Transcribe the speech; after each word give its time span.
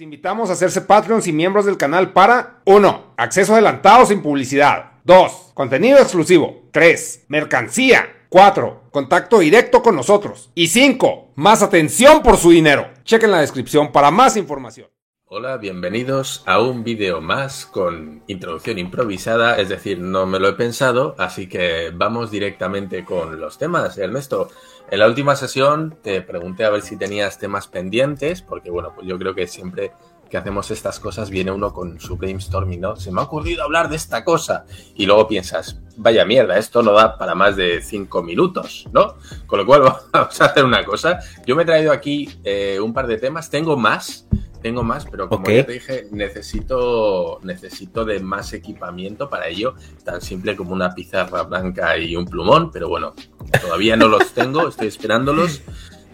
Invitamos 0.00 0.48
a 0.48 0.52
hacerse 0.52 0.82
Patreons 0.82 1.26
y 1.26 1.32
miembros 1.32 1.66
del 1.66 1.76
canal 1.76 2.12
para 2.12 2.60
1. 2.66 3.14
Acceso 3.16 3.54
adelantado 3.54 4.06
sin 4.06 4.22
publicidad. 4.22 4.92
2. 5.02 5.52
Contenido 5.54 5.98
exclusivo. 5.98 6.68
3. 6.70 7.24
Mercancía. 7.28 8.26
4. 8.28 8.90
Contacto 8.92 9.40
directo 9.40 9.82
con 9.82 9.96
nosotros. 9.96 10.50
Y 10.54 10.68
5. 10.68 11.32
Más 11.34 11.62
atención 11.62 12.22
por 12.22 12.36
su 12.36 12.50
dinero. 12.50 12.88
Chequen 13.02 13.32
la 13.32 13.40
descripción 13.40 13.90
para 13.90 14.12
más 14.12 14.36
información. 14.36 14.88
Hola, 15.30 15.58
bienvenidos 15.58 16.42
a 16.46 16.58
un 16.62 16.84
vídeo 16.84 17.20
más 17.20 17.66
con 17.66 18.22
introducción 18.28 18.78
improvisada, 18.78 19.58
es 19.58 19.68
decir, 19.68 19.98
no 19.98 20.24
me 20.24 20.38
lo 20.38 20.48
he 20.48 20.54
pensado, 20.54 21.14
así 21.18 21.50
que 21.50 21.90
vamos 21.94 22.30
directamente 22.30 23.04
con 23.04 23.38
los 23.38 23.58
temas. 23.58 23.98
Ernesto, 23.98 24.48
en 24.90 24.98
la 24.98 25.06
última 25.06 25.36
sesión 25.36 25.96
te 26.02 26.22
pregunté 26.22 26.64
a 26.64 26.70
ver 26.70 26.82
si 26.82 26.96
tenías 26.96 27.38
temas 27.38 27.66
pendientes, 27.66 28.42
porque 28.42 28.70
bueno, 28.70 28.92
pues 28.94 29.06
yo 29.06 29.18
creo 29.18 29.34
que 29.34 29.46
siempre 29.46 29.92
que 30.28 30.36
hacemos 30.36 30.70
estas 30.70 31.00
cosas 31.00 31.30
viene 31.30 31.50
uno 31.50 31.72
con 31.72 32.00
su 32.00 32.16
brainstorming, 32.16 32.80
¿no? 32.80 32.96
Se 32.96 33.10
me 33.10 33.20
ha 33.20 33.24
ocurrido 33.24 33.64
hablar 33.64 33.88
de 33.88 33.96
esta 33.96 34.24
cosa. 34.24 34.64
Y 34.94 35.06
luego 35.06 35.26
piensas, 35.26 35.80
vaya 35.96 36.24
mierda, 36.24 36.58
esto 36.58 36.82
no 36.82 36.92
da 36.92 37.16
para 37.16 37.34
más 37.34 37.56
de 37.56 37.82
cinco 37.82 38.22
minutos, 38.22 38.86
¿no? 38.92 39.16
Con 39.46 39.60
lo 39.60 39.66
cual 39.66 39.82
vamos 40.12 40.40
a 40.40 40.44
hacer 40.44 40.64
una 40.64 40.84
cosa. 40.84 41.18
Yo 41.46 41.56
me 41.56 41.62
he 41.62 41.66
traído 41.66 41.92
aquí 41.92 42.28
eh, 42.44 42.78
un 42.80 42.92
par 42.92 43.06
de 43.06 43.18
temas, 43.18 43.50
tengo 43.50 43.76
más, 43.76 44.26
tengo 44.62 44.82
más, 44.82 45.06
pero 45.06 45.28
como 45.28 45.48
ya 45.50 45.64
te 45.64 45.72
dije, 45.72 46.06
necesito, 46.10 47.40
necesito 47.42 48.04
de 48.04 48.20
más 48.20 48.52
equipamiento 48.52 49.28
para 49.28 49.48
ello, 49.48 49.74
tan 50.04 50.20
simple 50.20 50.56
como 50.56 50.72
una 50.72 50.94
pizarra 50.94 51.42
blanca 51.42 51.96
y 51.98 52.16
un 52.16 52.26
plumón, 52.26 52.70
pero 52.70 52.88
bueno, 52.88 53.14
todavía 53.60 53.96
no 53.96 54.08
los 54.08 54.32
tengo, 54.32 54.68
estoy 54.68 54.88
esperándolos 54.88 55.62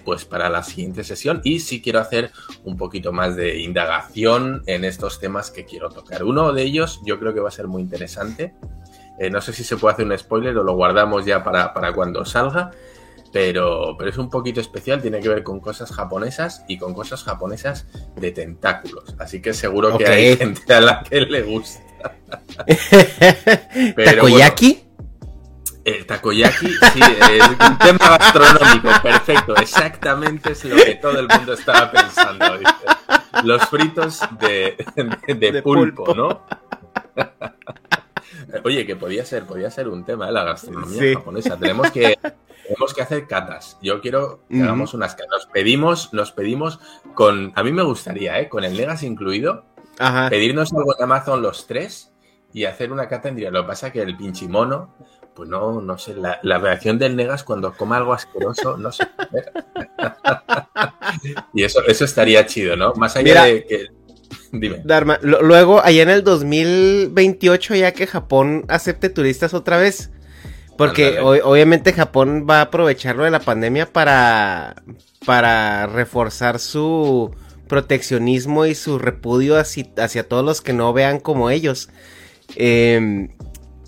pues 0.04 0.24
para 0.24 0.50
la 0.50 0.62
siguiente 0.62 1.02
sesión 1.02 1.40
y 1.44 1.60
si 1.60 1.80
quiero 1.80 1.98
hacer 1.98 2.30
un 2.64 2.76
poquito 2.76 3.12
más 3.12 3.36
de 3.36 3.60
indagación 3.60 4.62
en 4.66 4.84
estos 4.84 5.18
temas 5.18 5.50
que 5.50 5.64
quiero 5.64 5.88
tocar. 5.88 6.24
Uno 6.24 6.52
de 6.52 6.62
ellos 6.62 7.00
yo 7.04 7.18
creo 7.18 7.34
que 7.34 7.40
va 7.40 7.48
a 7.48 7.52
ser 7.52 7.66
muy 7.66 7.82
interesante. 7.82 8.54
Eh, 9.18 9.30
no 9.30 9.40
sé 9.40 9.52
si 9.52 9.64
se 9.64 9.76
puede 9.76 9.94
hacer 9.94 10.06
un 10.06 10.18
spoiler 10.18 10.56
o 10.58 10.64
lo 10.64 10.74
guardamos 10.74 11.24
ya 11.24 11.42
para, 11.42 11.72
cuando 11.94 12.24
salga, 12.24 12.70
pero, 13.34 13.96
pero 13.98 14.10
es 14.10 14.16
un 14.16 14.30
poquito 14.30 14.60
especial, 14.60 15.02
tiene 15.02 15.18
que 15.18 15.28
ver 15.28 15.42
con 15.42 15.58
cosas 15.58 15.90
japonesas 15.90 16.64
y 16.68 16.78
con 16.78 16.94
cosas 16.94 17.24
japonesas 17.24 17.84
de 18.14 18.30
tentáculos. 18.30 19.16
Así 19.18 19.42
que 19.42 19.52
seguro 19.52 19.98
que 19.98 20.06
hay 20.06 20.36
gente 20.36 20.72
a 20.72 20.80
la 20.80 21.02
que 21.02 21.20
le 21.22 21.42
gusta. 21.42 21.80
pero, 23.96 24.28
el 25.84 26.06
takoyaki, 26.06 26.68
sí, 26.92 27.00
es 27.32 27.48
un 27.48 27.78
tema 27.78 28.16
gastronómico, 28.18 28.88
perfecto, 29.02 29.56
exactamente 29.56 30.52
es 30.52 30.64
lo 30.64 30.76
que 30.76 30.94
todo 30.94 31.18
el 31.18 31.26
mundo 31.26 31.54
estaba 31.54 31.90
pensando. 31.90 32.60
Los 33.42 33.62
fritos 33.64 34.20
de, 34.38 35.60
pulpo, 35.60 36.14
¿no? 36.14 36.46
Oye, 38.64 38.86
que 38.86 38.96
podía 38.96 39.24
ser, 39.24 39.46
podía 39.46 39.70
ser 39.70 39.88
un 39.88 40.04
tema 40.04 40.26
de 40.26 40.32
la 40.32 40.44
gastronomía 40.44 41.14
japonesa. 41.14 41.56
Tenemos 41.56 41.90
que, 41.90 42.18
tenemos 42.66 42.94
que 42.94 43.02
hacer 43.02 43.26
catas. 43.26 43.78
Yo 43.82 44.00
quiero 44.00 44.40
que 44.48 44.62
hagamos 44.62 44.94
unas 44.94 45.14
catas. 45.14 45.30
Nos 45.30 45.46
pedimos, 45.46 46.12
nos 46.12 46.32
pedimos 46.32 46.80
con, 47.14 47.52
a 47.54 47.62
mí 47.62 47.72
me 47.72 47.82
gustaría, 47.82 48.40
¿eh? 48.40 48.48
con 48.48 48.64
el 48.64 48.76
Negas 48.76 49.02
incluido, 49.02 49.64
pedirnos 50.30 50.72
algo 50.72 50.96
en 50.96 51.04
Amazon 51.04 51.42
los 51.42 51.66
tres 51.66 52.12
y 52.52 52.64
hacer 52.64 52.92
una 52.92 53.08
cata 53.08 53.28
en 53.28 53.36
día. 53.36 53.50
Lo 53.50 53.62
que 53.62 53.68
pasa 53.68 53.88
es 53.88 53.92
que 53.92 54.02
el 54.02 54.16
pinchimono 54.16 54.94
pues 55.34 55.48
no, 55.48 55.80
no 55.80 55.98
sé, 55.98 56.14
la, 56.14 56.58
reacción 56.58 56.98
del 56.98 57.16
Negas 57.16 57.42
cuando 57.42 57.74
coma 57.74 57.96
algo 57.96 58.12
asqueroso, 58.12 58.76
no 58.76 58.92
sé. 58.92 59.04
y 61.52 61.64
eso, 61.64 61.80
eso 61.86 62.04
estaría 62.04 62.46
chido, 62.46 62.76
¿no? 62.76 62.94
Más 62.94 63.16
allá 63.16 63.44
de 63.44 63.64
que... 63.64 63.88
Dime. 64.60 64.80
Dharma, 64.84 65.18
luego, 65.22 65.84
allá 65.84 66.02
en 66.02 66.10
el 66.10 66.24
2028, 66.24 67.74
ya 67.74 67.92
que 67.92 68.06
Japón 68.06 68.64
acepte 68.68 69.10
turistas 69.10 69.54
otra 69.54 69.76
vez, 69.78 70.10
porque 70.76 71.18
obviamente 71.20 71.92
Japón 71.92 72.46
va 72.48 72.58
a 72.58 72.62
aprovecharlo 72.62 73.24
de 73.24 73.30
la 73.30 73.40
pandemia 73.40 73.92
para, 73.92 74.82
para 75.24 75.86
reforzar 75.86 76.58
su 76.58 77.34
proteccionismo 77.68 78.66
y 78.66 78.74
su 78.74 78.98
repudio 78.98 79.58
hacia, 79.58 79.86
hacia 79.98 80.28
todos 80.28 80.44
los 80.44 80.60
que 80.60 80.72
no 80.72 80.92
vean 80.92 81.20
como 81.20 81.50
ellos. 81.50 81.88
Eh, 82.56 83.28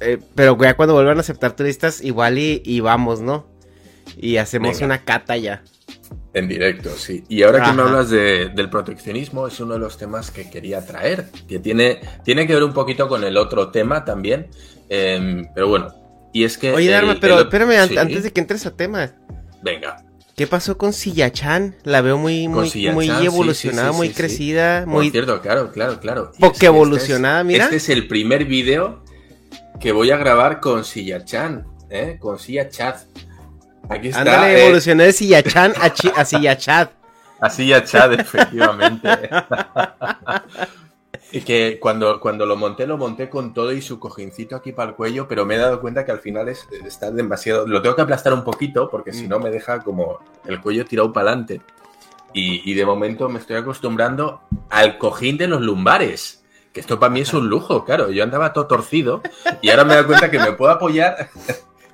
eh, 0.00 0.18
pero 0.34 0.58
ya 0.60 0.76
cuando 0.76 0.94
vuelvan 0.94 1.18
a 1.18 1.20
aceptar 1.20 1.56
turistas, 1.56 2.02
igual 2.02 2.38
y, 2.38 2.80
vamos, 2.80 3.20
¿no? 3.20 3.46
Y 4.16 4.36
hacemos 4.36 4.80
una 4.80 5.04
cata 5.04 5.36
ya. 5.36 5.62
En 6.34 6.48
directo, 6.48 6.90
sí. 6.90 7.24
Y 7.28 7.42
ahora 7.42 7.64
que 7.64 7.72
me 7.72 7.82
hablas 7.82 8.10
del 8.10 8.70
proteccionismo, 8.70 9.46
es 9.46 9.58
uno 9.60 9.74
de 9.74 9.80
los 9.80 9.96
temas 9.96 10.30
que 10.30 10.50
quería 10.50 10.84
traer, 10.84 11.30
que 11.48 11.58
tiene, 11.58 12.00
tiene 12.24 12.46
que 12.46 12.54
ver 12.54 12.64
un 12.64 12.74
poquito 12.74 13.08
con 13.08 13.24
el 13.24 13.36
otro 13.36 13.70
tema 13.70 14.04
también. 14.04 14.48
Em, 14.88 15.46
pero 15.54 15.68
bueno, 15.68 15.94
y 16.32 16.44
es 16.44 16.58
que... 16.58 16.72
Oye, 16.72 16.90
Dharma, 16.90 17.16
pero 17.20 17.40
espérame, 17.40 17.98
antes 17.98 18.22
de 18.22 18.32
que 18.32 18.40
entres 18.40 18.66
a 18.66 18.76
tema. 18.76 19.12
Venga. 19.62 20.04
¿Qué 20.36 20.46
pasó 20.46 20.76
con 20.76 20.92
Silla-chan? 20.92 21.76
La 21.82 22.02
veo 22.02 22.18
muy, 22.18 22.46
muy, 22.46 22.70
muy 22.92 23.08
evolucionada, 23.08 23.92
muy 23.92 24.10
crecida. 24.10 24.84
Muy 24.84 25.10
cierto, 25.10 25.40
claro, 25.40 25.72
claro, 25.72 25.98
claro. 25.98 26.32
Porque 26.38 26.66
evolucionada, 26.66 27.42
mira. 27.42 27.64
Este 27.64 27.76
es 27.76 27.88
el 27.88 28.06
primer 28.06 28.44
vídeo 28.44 29.02
que 29.80 29.92
voy 29.92 30.10
a 30.10 30.18
grabar 30.18 30.60
con 30.60 30.84
Silla-chan, 30.84 31.66
¿eh? 31.88 32.18
Con 32.20 32.38
Silla-chat. 32.38 32.98
Aquí 33.88 34.08
está. 34.08 34.20
Ándale, 34.20 34.54
eh. 34.54 34.64
evolucioné 34.64 35.04
de 35.04 35.12
Silla-chan 35.12 35.74
a, 35.80 36.20
a 36.20 36.24
Silla-chat. 36.24 36.92
A 37.40 37.48
efectivamente. 38.14 39.08
y 41.32 41.40
que 41.42 41.78
cuando, 41.80 42.18
cuando 42.20 42.46
lo 42.46 42.56
monté, 42.56 42.86
lo 42.86 42.96
monté 42.96 43.28
con 43.28 43.52
todo 43.52 43.72
y 43.72 43.82
su 43.82 43.98
cojincito 43.98 44.56
aquí 44.56 44.72
para 44.72 44.90
el 44.90 44.96
cuello, 44.96 45.28
pero 45.28 45.44
me 45.44 45.56
he 45.56 45.58
dado 45.58 45.80
cuenta 45.80 46.04
que 46.04 46.12
al 46.12 46.20
final 46.20 46.48
es, 46.48 46.66
está 46.84 47.10
demasiado... 47.10 47.66
Lo 47.66 47.82
tengo 47.82 47.94
que 47.94 48.02
aplastar 48.02 48.32
un 48.32 48.44
poquito 48.44 48.88
porque 48.88 49.12
si 49.12 49.28
no 49.28 49.38
me 49.38 49.50
deja 49.50 49.80
como 49.80 50.18
el 50.46 50.60
cuello 50.60 50.86
tirado 50.86 51.12
para 51.12 51.30
adelante. 51.30 51.60
Y, 52.32 52.70
y 52.70 52.74
de 52.74 52.86
momento 52.86 53.28
me 53.28 53.38
estoy 53.38 53.56
acostumbrando 53.56 54.40
al 54.70 54.98
cojín 54.98 55.36
de 55.36 55.48
los 55.48 55.60
lumbares. 55.60 56.42
Que 56.72 56.80
esto 56.80 56.98
para 56.98 57.10
mí 57.10 57.20
es 57.20 57.32
un 57.32 57.48
lujo, 57.48 57.84
claro. 57.84 58.10
Yo 58.10 58.22
andaba 58.22 58.52
todo 58.52 58.66
torcido 58.66 59.22
y 59.62 59.70
ahora 59.70 59.84
me 59.84 59.94
doy 59.94 60.04
cuenta 60.04 60.30
que 60.30 60.38
me 60.38 60.52
puedo 60.52 60.72
apoyar 60.72 61.30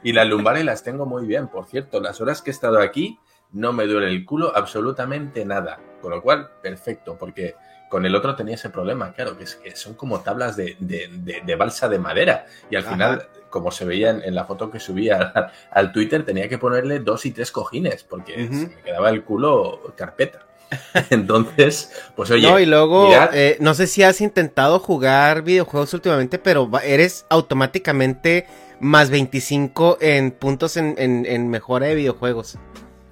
y 0.03 0.13
las 0.13 0.27
lumbares 0.27 0.65
las 0.65 0.83
tengo 0.83 1.07
muy 1.07 1.27
bien. 1.27 1.49
Por 1.49 1.67
cierto, 1.67 2.01
las 2.01 2.21
horas 2.21 2.43
que 2.43 2.51
he 2.51 2.53
estado 2.55 2.81
aquí 2.81 3.19
no 3.53 3.73
me 3.73 3.87
duele 3.87 4.09
el 4.09 4.25
culo 4.25 4.53
absolutamente 4.55 5.45
nada. 5.45 5.79
Con 6.01 6.11
lo 6.11 6.23
cual, 6.23 6.51
perfecto, 6.63 7.17
porque 7.19 7.55
con 7.89 8.07
el 8.07 8.15
otro 8.15 8.35
tenía 8.35 8.55
ese 8.55 8.71
problema, 8.71 9.13
claro, 9.13 9.37
que, 9.37 9.45
es, 9.45 9.57
que 9.57 9.77
son 9.77 9.95
como 9.95 10.21
tablas 10.21 10.57
de, 10.57 11.57
balsa 11.59 11.89
de 11.89 11.99
madera. 11.99 12.47
Y 12.71 12.77
al 12.77 12.85
final, 12.85 13.29
como 13.51 13.71
se 13.71 13.85
veía 13.85 14.11
en, 14.11 14.35
la 14.35 14.47
foto 14.47 14.71
que 14.71 14.81
subía 14.81 15.33
al, 15.71 15.93
Twitter, 15.93 16.25
tenía 16.25 16.49
que 16.49 16.59
ponerle 16.59 17.01
dos 17.01 17.27
y 17.27 17.33
tres 17.33 17.53
cojines, 17.53 18.03
porque 18.03 18.49
se 18.49 18.69
me 18.69 18.83
quedaba 18.83 19.11
el 19.11 19.23
culo 19.25 19.93
carpeta. 19.95 20.47
Entonces, 21.11 21.93
pues 22.17 22.31
oye. 22.31 22.49
No, 22.49 22.59
y 22.59 22.67
luego, 22.67 23.11
eh, 23.33 23.59
no 23.61 23.75
sé 23.75 23.87
si 23.87 24.03
has 24.03 24.21
intentado 24.21 24.79
jugar 24.79 25.43
videojuegos 25.43 25.93
últimamente, 25.93 26.39
pero 26.39 26.71
eres 26.83 27.27
automáticamente 27.29 28.47
más 28.83 29.09
25 29.11 29.99
en 30.01 30.33
puntos 30.33 30.77
en, 30.77 31.49
mejora 31.49 31.87
de 31.87 31.95
videojuegos. 31.95 32.59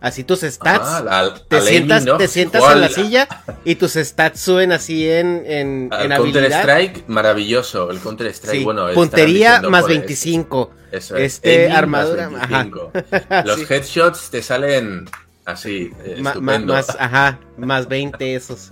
Así 0.02 0.24
tus 0.24 0.40
stats. 0.40 0.88
Ah, 1.08 1.34
te, 1.48 1.60
sientas, 1.60 2.04
te 2.18 2.28
sientas 2.28 2.62
en 2.72 2.80
la 2.80 2.88
silla 2.88 3.28
y 3.64 3.74
tus 3.74 3.92
stats 3.92 4.40
suben 4.40 4.72
así 4.72 5.08
en, 5.08 5.42
en, 5.46 5.90
el 5.92 6.16
Counter 6.16 6.50
Strike, 6.50 7.04
maravilloso. 7.06 7.90
El 7.90 8.00
Counter 8.00 8.28
Strike, 8.28 8.64
bueno. 8.64 8.88
Puntería 8.94 9.62
más 9.62 9.86
25. 9.86 10.70
Eso 10.92 11.16
es. 11.16 11.34
Este, 11.34 11.70
armadura. 11.70 12.30
Los 13.44 13.70
headshots 13.70 14.30
te 14.30 14.42
salen 14.42 15.06
Así, 15.44 15.90
estupendo. 16.04 16.74
más, 16.74 16.96
ajá, 16.98 17.40
más 17.56 17.88
20 17.88 18.34
esos. 18.34 18.70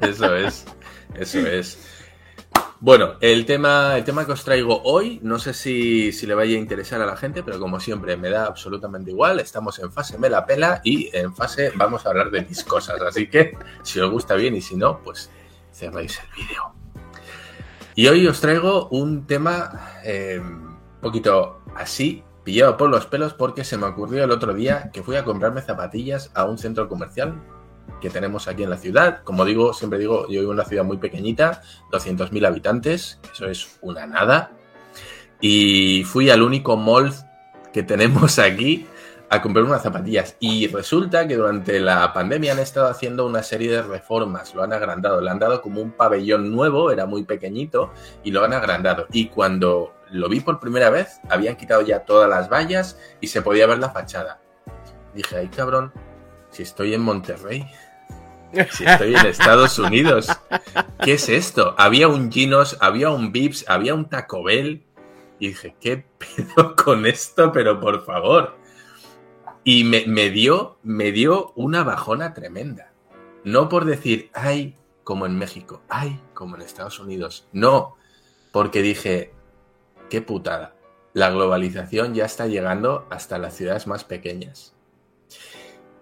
Eso 0.00 0.36
es, 0.36 0.64
eso 1.14 1.38
es. 1.46 1.78
Bueno, 2.86 3.14
el 3.20 3.46
tema, 3.46 3.98
el 3.98 4.04
tema 4.04 4.24
que 4.24 4.30
os 4.30 4.44
traigo 4.44 4.80
hoy, 4.84 5.18
no 5.24 5.40
sé 5.40 5.54
si, 5.54 6.12
le 6.24 6.34
vaya 6.36 6.54
a 6.56 6.60
interesar 6.60 7.00
a 7.00 7.06
la 7.06 7.16
gente, 7.16 7.42
pero 7.42 7.58
como 7.58 7.80
siempre 7.80 8.16
me 8.16 8.30
da 8.30 8.46
absolutamente 8.46 9.10
igual. 9.10 9.40
Estamos 9.40 9.80
en 9.80 9.90
fase 9.90 10.18
me 10.18 10.30
la 10.30 10.46
pela 10.46 10.82
y 10.84 11.10
en 11.12 11.34
fase 11.34 11.72
vamos 11.74 12.06
a 12.06 12.10
hablar 12.10 12.30
de 12.30 12.42
mis 12.42 12.62
cosas. 12.62 13.02
Así 13.02 13.28
que 13.28 13.58
si 13.82 13.98
os 13.98 14.08
gusta 14.08 14.36
bien 14.36 14.54
y 14.54 14.60
si 14.60 14.76
no, 14.76 15.02
pues 15.02 15.32
cerráis 15.72 16.20
el 16.20 16.28
vídeo. 16.36 16.62
Y 17.96 18.06
hoy 18.06 18.24
os 18.28 18.40
traigo 18.40 18.86
un 18.90 19.26
tema 19.26 19.98
eh, 20.04 20.38
un 20.40 21.00
poquito 21.00 21.62
así, 21.74 22.22
pillado 22.44 22.76
por 22.76 22.88
los 22.88 23.06
pelos 23.06 23.34
porque 23.34 23.64
se 23.64 23.76
me 23.76 23.86
ocurrió 23.86 24.22
el 24.22 24.30
otro 24.30 24.54
día 24.54 24.92
que 24.92 25.02
fui 25.02 25.16
a 25.16 25.24
comprarme 25.24 25.60
zapatillas 25.60 26.30
a 26.34 26.44
un 26.44 26.56
centro 26.56 26.88
comercial 26.88 27.34
que 28.00 28.10
tenemos 28.10 28.48
aquí 28.48 28.62
en 28.62 28.70
la 28.70 28.76
ciudad. 28.76 29.22
Como 29.24 29.44
digo, 29.44 29.72
siempre 29.72 29.98
digo, 29.98 30.22
yo 30.24 30.40
vivo 30.40 30.52
en 30.52 30.58
una 30.58 30.64
ciudad 30.64 30.84
muy 30.84 30.98
pequeñita, 30.98 31.62
200.000 31.90 32.46
habitantes, 32.46 33.20
eso 33.32 33.46
es 33.46 33.78
una 33.80 34.06
nada. 34.06 34.52
Y 35.40 36.04
fui 36.04 36.30
al 36.30 36.42
único 36.42 36.76
mall 36.76 37.12
que 37.72 37.82
tenemos 37.82 38.38
aquí 38.38 38.86
a 39.28 39.42
comprar 39.42 39.64
unas 39.64 39.82
zapatillas. 39.82 40.36
Y 40.40 40.68
resulta 40.68 41.26
que 41.26 41.36
durante 41.36 41.80
la 41.80 42.12
pandemia 42.12 42.52
han 42.52 42.58
estado 42.58 42.88
haciendo 42.88 43.26
una 43.26 43.42
serie 43.42 43.70
de 43.70 43.82
reformas, 43.82 44.54
lo 44.54 44.62
han 44.62 44.72
agrandado, 44.72 45.20
le 45.20 45.30
han 45.30 45.38
dado 45.38 45.62
como 45.62 45.80
un 45.80 45.92
pabellón 45.92 46.52
nuevo, 46.52 46.90
era 46.90 47.06
muy 47.06 47.24
pequeñito, 47.24 47.92
y 48.22 48.30
lo 48.30 48.44
han 48.44 48.52
agrandado. 48.52 49.06
Y 49.12 49.28
cuando 49.28 49.94
lo 50.10 50.28
vi 50.28 50.40
por 50.40 50.60
primera 50.60 50.90
vez, 50.90 51.20
habían 51.28 51.56
quitado 51.56 51.82
ya 51.82 52.04
todas 52.04 52.28
las 52.30 52.48
vallas 52.48 52.98
y 53.20 53.26
se 53.26 53.42
podía 53.42 53.66
ver 53.66 53.78
la 53.78 53.90
fachada. 53.90 54.40
Dije, 55.14 55.36
ay 55.36 55.48
cabrón, 55.48 55.92
si 56.50 56.62
estoy 56.62 56.94
en 56.94 57.02
Monterrey, 57.02 57.66
si 58.70 58.84
estoy 58.84 59.14
en 59.14 59.26
Estados 59.26 59.78
Unidos, 59.78 60.28
¿qué 61.02 61.14
es 61.14 61.28
esto? 61.28 61.74
Había 61.78 62.08
un 62.08 62.30
Ginos, 62.30 62.76
había 62.80 63.10
un 63.10 63.32
Vips, 63.32 63.64
había 63.68 63.94
un 63.94 64.08
Taco 64.08 64.42
Bell. 64.42 64.82
Y 65.38 65.48
dije, 65.48 65.76
¿qué 65.80 66.04
pedo 66.18 66.74
con 66.76 67.06
esto? 67.06 67.52
Pero 67.52 67.78
por 67.80 68.04
favor. 68.04 68.56
Y 69.64 69.84
me, 69.84 70.06
me, 70.06 70.30
dio, 70.30 70.78
me 70.82 71.12
dio 71.12 71.52
una 71.56 71.82
bajona 71.82 72.32
tremenda. 72.32 72.92
No 73.44 73.68
por 73.68 73.84
decir, 73.84 74.30
ay, 74.32 74.76
como 75.04 75.26
en 75.26 75.38
México, 75.38 75.82
ay, 75.88 76.20
como 76.34 76.56
en 76.56 76.62
Estados 76.62 76.98
Unidos. 76.98 77.48
No, 77.52 77.96
porque 78.52 78.82
dije, 78.82 79.32
qué 80.08 80.22
putada. 80.22 80.74
La 81.12 81.30
globalización 81.30 82.14
ya 82.14 82.24
está 82.24 82.46
llegando 82.46 83.06
hasta 83.10 83.38
las 83.38 83.54
ciudades 83.54 83.86
más 83.86 84.04
pequeñas. 84.04 84.74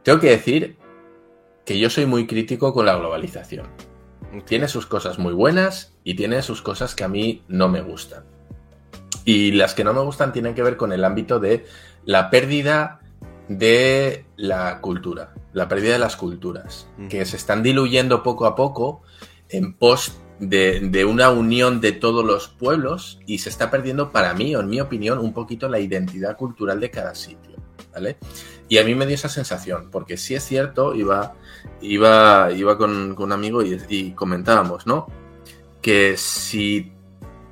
Tengo 0.04 0.20
que 0.20 0.30
decir 0.30 0.76
que 1.64 1.78
yo 1.78 1.88
soy 1.88 2.04
muy 2.04 2.26
crítico 2.26 2.74
con 2.74 2.84
la 2.84 2.94
globalización. 2.94 3.66
Tiene 4.44 4.68
sus 4.68 4.86
cosas 4.86 5.18
muy 5.18 5.32
buenas 5.32 5.94
y 6.04 6.14
tiene 6.14 6.42
sus 6.42 6.60
cosas 6.60 6.94
que 6.94 7.04
a 7.04 7.08
mí 7.08 7.42
no 7.48 7.68
me 7.68 7.80
gustan. 7.80 8.24
Y 9.24 9.52
las 9.52 9.72
que 9.72 9.82
no 9.82 9.94
me 9.94 10.02
gustan 10.02 10.32
tienen 10.32 10.54
que 10.54 10.62
ver 10.62 10.76
con 10.76 10.92
el 10.92 11.04
ámbito 11.04 11.40
de 11.40 11.64
la 12.04 12.28
pérdida 12.28 13.00
de 13.48 14.26
la 14.36 14.80
cultura, 14.82 15.32
la 15.54 15.68
pérdida 15.68 15.94
de 15.94 15.98
las 15.98 16.16
culturas, 16.16 16.86
que 17.08 17.24
se 17.24 17.36
están 17.36 17.62
diluyendo 17.62 18.22
poco 18.22 18.44
a 18.44 18.54
poco 18.54 19.02
en 19.48 19.72
post 19.72 20.18
de, 20.38 21.06
una 21.06 21.30
unión 21.30 21.80
de 21.80 21.92
todos 21.92 22.24
los 22.24 22.48
pueblos 22.48 23.20
y 23.26 23.38
se 23.38 23.48
está 23.48 23.70
perdiendo, 23.70 24.12
para 24.12 24.34
mí, 24.34 24.54
o 24.54 24.60
en 24.60 24.68
mi 24.68 24.80
opinión, 24.80 25.18
un 25.18 25.32
poquito 25.32 25.68
la 25.68 25.80
identidad 25.80 26.36
cultural 26.36 26.80
de 26.80 26.90
cada 26.90 27.14
sitio. 27.14 27.54
¿Vale? 27.92 28.18
Y 28.68 28.78
a 28.78 28.84
mí 28.84 28.94
me 28.94 29.06
dio 29.06 29.14
esa 29.14 29.28
sensación, 29.28 29.90
porque 29.90 30.16
si 30.16 30.34
es 30.34 30.44
cierto, 30.44 30.94
iba, 30.94 31.34
iba, 31.80 32.50
iba 32.52 32.78
con, 32.78 33.14
un 33.20 33.32
amigo 33.32 33.62
y, 33.62 34.12
comentábamos, 34.12 34.86
¿no? 34.86 35.06
Que 35.82 36.16
si 36.16 36.92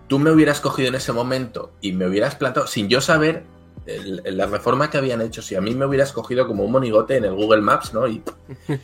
tú 0.09 0.19
me 0.19 0.31
hubieras 0.31 0.61
cogido 0.61 0.89
en 0.89 0.95
ese 0.95 1.13
momento 1.13 1.73
y 1.81 1.93
me 1.93 2.07
hubieras 2.07 2.35
plantado, 2.35 2.67
sin 2.67 2.89
yo 2.89 3.01
saber 3.01 3.45
la 3.87 4.47
reforma 4.47 4.91
que 4.91 4.99
habían 4.99 5.21
hecho, 5.21 5.43
si 5.43 5.55
a 5.55 5.61
mí 5.61 5.75
me 5.75 5.87
hubieras 5.87 6.13
cogido 6.13 6.47
como 6.47 6.65
un 6.65 6.73
monigote 6.73 7.17
en 7.17 7.25
el 7.25 7.35
Google 7.35 7.63
Maps, 7.63 7.93
¿no? 7.93 8.07
Y, 8.07 8.23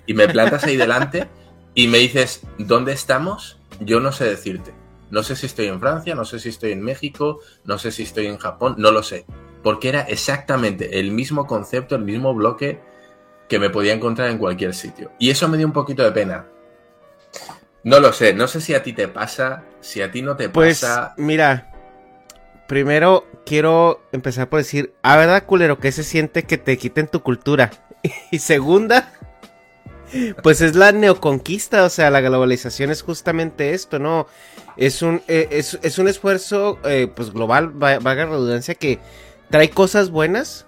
y 0.07 0.15
me 0.15 0.29
plantas 0.29 0.65
ahí 0.65 0.77
delante 0.77 1.29
y 1.75 1.89
me 1.89 1.99
dices, 1.99 2.43
¿dónde 2.59 2.93
estamos? 2.93 3.59
yo 3.81 4.01
no 4.01 4.13
sé 4.13 4.25
decirte. 4.25 4.75
No 5.11 5.23
sé 5.23 5.37
si 5.37 5.47
estoy 5.47 5.67
en 5.67 5.81
Francia, 5.81 6.15
no 6.15 6.25
sé 6.25 6.39
si 6.39 6.51
estoy 6.51 6.73
en 6.73 6.83
México, 6.83 7.41
no 7.65 7.79
sé 7.79 7.91
si 7.91 8.03
estoy 8.03 8.27
en 8.27 8.39
Japón, 8.39 8.75
no 8.79 8.91
lo 8.91 9.03
sé. 9.03 9.25
Porque 9.69 9.91
era 9.91 10.01
exactamente 10.01 10.99
el 10.99 11.11
mismo 11.11 11.47
concepto, 11.47 11.95
el 11.95 12.01
mismo 12.01 12.33
bloque 12.33 12.81
que 13.51 13.59
me 13.59 13.69
podía 13.69 13.93
encontrar 13.93 14.31
en 14.31 14.39
cualquier 14.39 14.73
sitio. 14.73 15.13
Y 15.19 15.29
eso 15.29 15.47
me 15.47 15.59
dio 15.59 15.67
un 15.67 15.75
poquito 15.75 16.03
de 16.03 16.11
pena. 16.11 16.47
No 17.83 18.01
lo 18.01 18.15
sé, 18.15 18.33
no 18.33 18.49
sé 18.49 18.63
si 18.63 18.73
a 18.73 18.83
ti 18.83 18.95
te 18.95 19.09
pasa, 19.09 19.65
si 19.83 20.01
a 20.01 20.11
ti 20.11 20.23
no 20.23 20.37
te 20.37 20.49
pues, 20.49 20.81
pasa. 20.81 21.13
Mira, 21.19 21.71
primero 22.67 23.27
quiero 23.45 24.01
empezar 24.11 24.49
por 24.49 24.61
decir, 24.61 24.95
a 25.03 25.19
verdad, 25.19 25.45
culero, 25.45 25.79
que 25.79 25.93
se 25.93 26.03
siente 26.03 26.45
que 26.45 26.57
te 26.57 26.79
quiten 26.79 27.07
tu 27.07 27.23
cultura. 27.23 27.71
y 28.31 28.39
segunda, 28.39 29.13
pues 30.43 30.63
es 30.63 30.77
la 30.77 30.93
neoconquista, 30.93 31.85
o 31.85 31.91
sea, 31.91 32.11
la 32.11 32.23
globalización 32.23 32.91
es 32.91 33.03
justamente 33.03 33.75
esto, 33.75 33.99
¿no? 33.99 34.29
Es 34.79 35.03
un, 35.03 35.21
eh, 35.29 35.49
es, 35.51 35.99
un 35.99 36.09
esfuerzo, 36.09 36.79
eh, 36.87 37.07
pues 37.15 37.35
global, 37.35 37.69
valga 37.69 38.25
redundancia, 38.25 38.75
que 38.75 38.99
trae 39.51 39.71
cosas 39.71 40.11
buenas, 40.11 40.67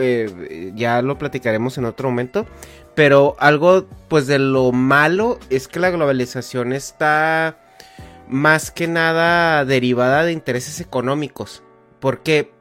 eh, 0.00 0.72
ya 0.74 1.02
lo 1.02 1.18
platicaremos 1.18 1.78
en 1.78 1.84
otro 1.84 2.08
momento, 2.08 2.46
pero 2.94 3.36
algo, 3.38 3.86
pues 4.08 4.26
de 4.26 4.38
lo 4.38 4.72
malo 4.72 5.38
es 5.50 5.68
que 5.68 5.80
la 5.80 5.90
globalización 5.90 6.72
está 6.72 7.58
más 8.28 8.70
que 8.70 8.88
nada 8.88 9.64
derivada 9.64 10.24
de 10.24 10.32
intereses 10.32 10.80
económicos, 10.80 11.62
porque 12.00 12.52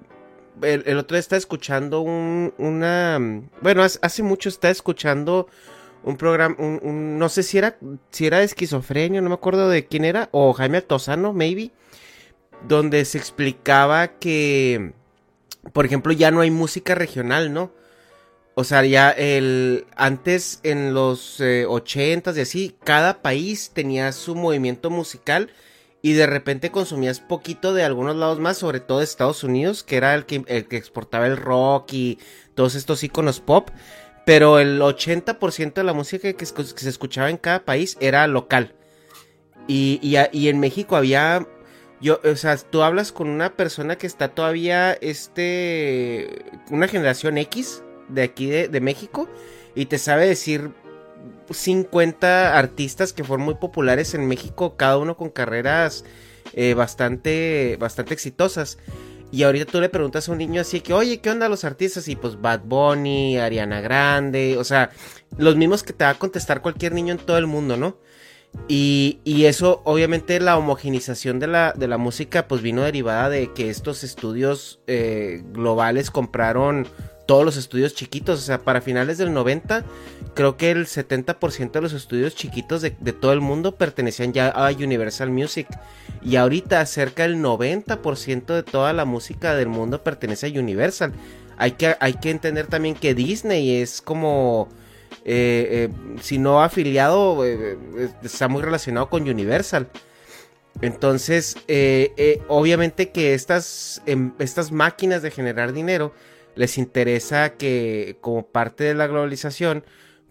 el, 0.61 0.97
otro 0.97 1.15
día 1.15 1.19
está 1.19 1.37
escuchando 1.37 2.01
un, 2.01 2.53
una, 2.57 3.19
bueno, 3.61 3.83
hace 3.83 4.23
mucho 4.23 4.49
está 4.49 4.69
escuchando 4.69 5.47
un 6.03 6.17
programa, 6.17 6.55
no 6.59 7.29
sé 7.29 7.43
si 7.43 7.57
era, 7.57 7.77
si 8.09 8.25
era 8.25 8.39
de 8.39 8.45
esquizofrenia, 8.45 9.21
no 9.21 9.29
me 9.29 9.35
acuerdo 9.35 9.69
de 9.69 9.85
quién 9.85 10.03
era, 10.03 10.29
o 10.31 10.53
Jaime 10.53 10.77
Altozano, 10.77 11.33
maybe, 11.33 11.71
donde 12.67 13.05
se 13.05 13.17
explicaba 13.17 14.07
que, 14.07 14.93
por 15.73 15.85
ejemplo, 15.85 16.11
ya 16.13 16.31
no 16.31 16.41
hay 16.41 16.51
música 16.51 16.95
regional, 16.95 17.53
¿no? 17.53 17.71
O 18.53 18.63
sea, 18.63 18.83
ya 18.83 19.11
el, 19.11 19.85
antes 19.95 20.59
en 20.63 20.93
los 20.93 21.39
eh, 21.39 21.65
ochentas 21.65 22.37
y 22.37 22.41
así, 22.41 22.75
cada 22.83 23.21
país 23.21 23.71
tenía 23.73 24.11
su 24.11 24.35
movimiento 24.35 24.89
musical 24.89 25.51
y 26.01 26.13
de 26.13 26.27
repente 26.27 26.71
consumías 26.71 27.19
poquito 27.19 27.73
de 27.73 27.83
algunos 27.83 28.15
lados 28.15 28.39
más, 28.39 28.57
sobre 28.57 28.79
todo 28.79 28.99
de 28.99 29.05
Estados 29.05 29.43
Unidos, 29.43 29.83
que 29.83 29.97
era 29.97 30.15
el 30.15 30.25
que, 30.25 30.43
el 30.47 30.67
que 30.67 30.77
exportaba 30.77 31.27
el 31.27 31.37
rock 31.37 31.93
y 31.93 32.19
todos 32.55 32.75
estos 32.75 33.03
iconos 33.03 33.39
pop. 33.39 33.69
Pero 34.25 34.59
el 34.59 34.81
80% 34.81 35.73
de 35.73 35.83
la 35.83 35.93
música 35.93 36.31
que, 36.33 36.45
se 36.45 36.89
escuchaba 36.89 37.29
en 37.29 37.37
cada 37.37 37.65
país 37.65 37.97
era 37.99 38.27
local. 38.27 38.75
Y, 39.67 39.99
y, 40.01 40.47
en 40.47 40.59
México 40.59 40.95
había. 40.95 41.47
Yo, 42.01 42.19
o 42.23 42.35
sea, 42.35 42.57
tú 42.57 42.81
hablas 42.81 43.11
con 43.11 43.29
una 43.29 43.55
persona 43.55 43.97
que 43.97 44.07
está 44.07 44.29
todavía. 44.29 44.93
Este. 44.93 46.45
Una 46.69 46.87
generación 46.87 47.37
X 47.37 47.83
de 48.09 48.23
aquí 48.23 48.47
de, 48.47 48.81
México. 48.81 49.29
Y 49.75 49.85
te 49.85 49.97
sabe 49.97 50.27
decir 50.27 50.71
50 51.49 52.57
artistas 52.57 53.13
que 53.13 53.23
fueron 53.23 53.45
muy 53.45 53.55
populares 53.55 54.13
en 54.13 54.27
México, 54.27 54.75
cada 54.75 54.97
uno 54.97 55.15
con 55.15 55.29
carreras 55.29 56.03
eh, 56.53 56.73
bastante, 56.73 57.77
bastante 57.79 58.13
exitosas. 58.13 58.77
Y 59.31 59.43
ahorita 59.43 59.65
tú 59.65 59.79
le 59.79 59.87
preguntas 59.87 60.27
a 60.27 60.33
un 60.33 60.39
niño 60.39 60.59
así 60.59 60.81
que, 60.81 60.93
oye, 60.93 61.21
¿qué 61.21 61.29
onda 61.29 61.47
los 61.47 61.63
artistas? 61.63 62.09
Y 62.09 62.17
pues 62.17 62.41
Bad 62.41 62.63
Bunny, 62.65 63.37
Ariana 63.37 63.79
Grande, 63.79 64.57
o 64.57 64.65
sea, 64.65 64.89
los 65.37 65.55
mismos 65.55 65.83
que 65.83 65.93
te 65.93 66.03
va 66.03 66.09
a 66.09 66.19
contestar 66.19 66.61
cualquier 66.61 66.93
niño 66.93 67.13
en 67.13 67.19
todo 67.19 67.37
el 67.37 67.47
mundo, 67.47 67.77
¿no? 67.77 67.97
Y, 68.67 69.19
eso, 69.45 69.81
obviamente, 69.85 70.39
la 70.39 70.57
homogenización 70.57 71.39
de 71.39 71.47
la, 71.47 71.73
de 71.75 71.87
la 71.87 71.97
música, 71.97 72.47
pues 72.47 72.61
vino 72.61 72.83
derivada 72.83 73.29
de 73.29 73.51
que 73.53 73.69
estos 73.69 74.03
estudios 74.03 74.79
eh, 74.87 75.43
globales 75.51 76.11
compraron 76.11 76.87
todos 77.25 77.43
los 77.43 77.57
estudios 77.57 77.95
chiquitos. 77.95 78.39
O 78.39 78.41
sea, 78.41 78.59
para 78.59 78.81
finales 78.81 79.17
del 79.17 79.33
90, 79.33 79.83
creo 80.33 80.57
que 80.57 80.71
el 80.71 80.85
70% 80.85 81.71
de 81.71 81.81
los 81.81 81.93
estudios 81.93 82.35
chiquitos 82.35 82.81
de, 82.81 82.91
todo 82.91 83.33
el 83.33 83.41
mundo 83.41 83.75
pertenecían 83.75 84.33
ya 84.33 84.49
a 84.49 84.71
Universal 84.71 85.31
Music. 85.31 85.67
Y 86.21 86.35
ahorita 86.35 86.85
cerca 86.85 87.23
del 87.23 87.37
90% 87.37 88.53
de 88.53 88.63
toda 88.63 88.93
la 88.93 89.05
música 89.05 89.55
del 89.55 89.67
mundo 89.67 90.03
pertenece 90.03 90.47
a 90.47 90.59
Universal. 90.59 91.13
Hay 91.57 91.71
que, 91.71 91.95
hay 91.99 92.13
que 92.13 92.31
entender 92.31 92.67
también 92.67 92.95
que 92.95 93.13
Disney 93.13 93.81
es 93.81 94.01
como 94.01 94.69
eh, 95.23 95.89
eh, 95.89 96.19
si 96.21 96.39
no 96.39 96.63
afiliado, 96.63 97.45
eh, 97.45 97.77
está 98.23 98.47
muy 98.47 98.61
relacionado 98.61 99.09
con 99.09 99.27
Universal. 99.27 99.89
Entonces, 100.81 101.57
obviamente 102.47 103.11
que 103.11 103.33
estas, 103.33 104.01
em, 104.05 104.33
estas 104.39 104.71
máquinas 104.71 105.21
de 105.21 105.29
generar 105.29 105.73
dinero 105.73 106.13
les 106.55 106.77
interesa 106.77 107.53
que 107.53 108.17
como 108.21 108.47
parte 108.47 108.85
de 108.85 108.93
la 108.93 109.07
globalización, 109.07 109.83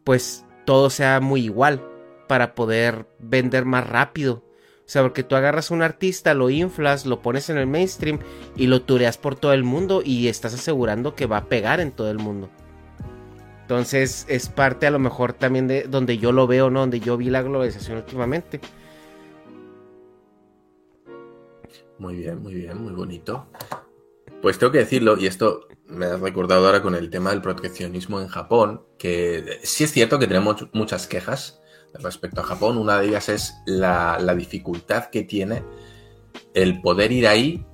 pues 0.02 0.44
todo 0.64 0.90
sea 0.90 1.20
muy 1.20 1.44
igual 1.44 1.82
para 2.26 2.54
poder 2.54 3.06
vender 3.18 3.64
más 3.64 3.86
rápido. 3.86 4.44
O 4.90 4.92
sea, 4.92 5.02
porque 5.02 5.22
tú 5.22 5.36
agarras 5.36 5.70
un 5.70 5.82
artista, 5.82 6.34
lo 6.34 6.50
inflas, 6.50 7.06
lo 7.06 7.22
pones 7.22 7.48
en 7.48 7.58
el 7.58 7.66
mainstream 7.66 8.18
y 8.56 8.66
lo 8.66 8.82
tureas 8.82 9.18
por 9.18 9.36
todo 9.36 9.52
el 9.52 9.62
mundo 9.62 10.02
y 10.04 10.26
estás 10.26 10.54
asegurando 10.54 11.14
que 11.14 11.26
va 11.26 11.36
a 11.36 11.48
pegar 11.48 11.80
en 11.80 11.92
todo 11.92 12.10
el 12.10 12.18
mundo. 12.18 12.50
Entonces 13.70 14.26
es 14.28 14.48
parte 14.48 14.88
a 14.88 14.90
lo 14.90 14.98
mejor 14.98 15.32
también 15.32 15.68
de 15.68 15.84
donde 15.84 16.18
yo 16.18 16.32
lo 16.32 16.48
veo, 16.48 16.70
¿no? 16.70 16.80
Donde 16.80 16.98
yo 16.98 17.16
vi 17.16 17.30
la 17.30 17.40
globalización 17.40 17.98
últimamente. 17.98 18.60
Muy 21.96 22.16
bien, 22.16 22.42
muy 22.42 22.54
bien, 22.54 22.82
muy 22.82 22.92
bonito. 22.92 23.46
Pues 24.42 24.58
tengo 24.58 24.72
que 24.72 24.78
decirlo, 24.78 25.16
y 25.16 25.28
esto 25.28 25.68
me 25.86 26.06
ha 26.06 26.16
recordado 26.16 26.66
ahora 26.66 26.82
con 26.82 26.96
el 26.96 27.10
tema 27.10 27.30
del 27.30 27.42
proteccionismo 27.42 28.20
en 28.20 28.26
Japón, 28.26 28.82
que 28.98 29.60
sí 29.62 29.84
es 29.84 29.92
cierto 29.92 30.18
que 30.18 30.26
tenemos 30.26 30.66
muchas 30.72 31.06
quejas 31.06 31.60
respecto 31.94 32.40
a 32.40 32.44
Japón. 32.44 32.76
Una 32.76 32.98
de 32.98 33.06
ellas 33.06 33.28
es 33.28 33.54
la, 33.66 34.18
dificultad 34.36 35.10
que 35.10 35.22
tiene 35.22 35.62
el 36.54 36.80
poder 36.80 37.12
ir 37.12 37.28
ahí 37.28 37.64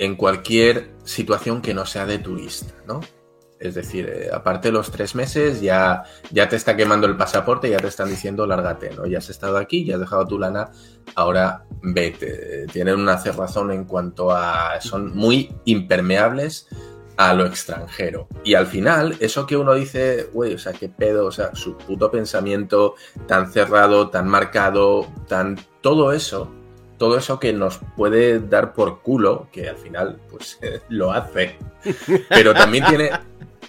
en 0.00 0.16
cualquier 0.16 0.90
situación 1.04 1.62
que 1.62 1.74
no 1.74 1.86
sea 1.86 2.06
de 2.06 2.18
turista, 2.18 2.74
¿no? 2.88 3.02
Es 3.58 3.74
decir, 3.74 4.08
eh, 4.08 4.30
aparte 4.32 4.68
de 4.68 4.72
los 4.72 4.90
tres 4.90 5.14
meses, 5.14 5.60
ya, 5.60 6.04
ya 6.30 6.48
te 6.48 6.56
está 6.56 6.76
quemando 6.76 7.06
el 7.06 7.16
pasaporte, 7.16 7.70
ya 7.70 7.78
te 7.78 7.86
están 7.86 8.08
diciendo 8.08 8.46
lárgate, 8.46 8.90
¿no? 8.94 9.06
Ya 9.06 9.18
has 9.18 9.30
estado 9.30 9.56
aquí, 9.56 9.84
ya 9.84 9.94
has 9.94 10.00
dejado 10.00 10.26
tu 10.26 10.38
lana, 10.38 10.70
ahora 11.14 11.64
vete. 11.82 12.66
Tienen 12.72 12.96
una 12.96 13.18
cerrazón 13.18 13.70
en 13.70 13.84
cuanto 13.84 14.32
a. 14.32 14.80
son 14.80 15.16
muy 15.16 15.54
impermeables 15.64 16.68
a 17.16 17.32
lo 17.34 17.46
extranjero. 17.46 18.28
Y 18.42 18.54
al 18.54 18.66
final, 18.66 19.16
eso 19.20 19.46
que 19.46 19.56
uno 19.56 19.74
dice, 19.74 20.28
güey, 20.32 20.54
o 20.54 20.58
sea, 20.58 20.72
qué 20.72 20.88
pedo, 20.88 21.26
o 21.26 21.32
sea, 21.32 21.54
su 21.54 21.76
puto 21.76 22.10
pensamiento 22.10 22.94
tan 23.26 23.52
cerrado, 23.52 24.10
tan 24.10 24.28
marcado, 24.28 25.06
tan. 25.28 25.58
todo 25.80 26.12
eso. 26.12 26.50
Todo 26.98 27.18
eso 27.18 27.40
que 27.40 27.52
nos 27.52 27.80
puede 27.96 28.38
dar 28.38 28.72
por 28.72 29.02
culo, 29.02 29.48
que 29.50 29.68
al 29.68 29.76
final, 29.76 30.20
pues 30.30 30.58
lo 30.88 31.12
hace. 31.12 31.58
Pero 32.28 32.54
también 32.54 32.84
tiene, 32.86 33.10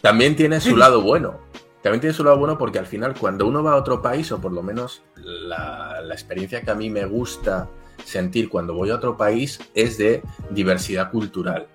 también 0.06 0.36
tiene 0.36 0.62
su 0.62 0.78
lado 0.78 1.02
bueno. 1.02 1.40
También 1.82 2.00
tiene 2.00 2.14
su 2.14 2.24
lado 2.24 2.38
bueno 2.38 2.60
porque 2.60 2.78
al 2.78 2.86
final 2.86 3.16
cuando 3.20 3.48
uno 3.48 3.64
va 3.64 3.72
a 3.72 3.76
otro 3.76 4.04
país, 4.04 4.32
o 4.32 4.40
por 4.40 4.52
lo 4.52 4.62
menos 4.62 5.02
la, 5.16 6.00
experiencia 6.12 6.62
que 6.62 6.70
a 6.70 6.76
mí 6.76 6.92
me 6.92 7.06
gusta 7.06 7.68
sentir 8.04 8.48
cuando 8.48 8.76
voy 8.76 8.92
a 8.92 8.98
otro 8.98 9.18
país 9.18 9.60
es 9.74 9.98
de 9.98 10.22
diversidad 10.52 11.10
cultural. 11.10 11.66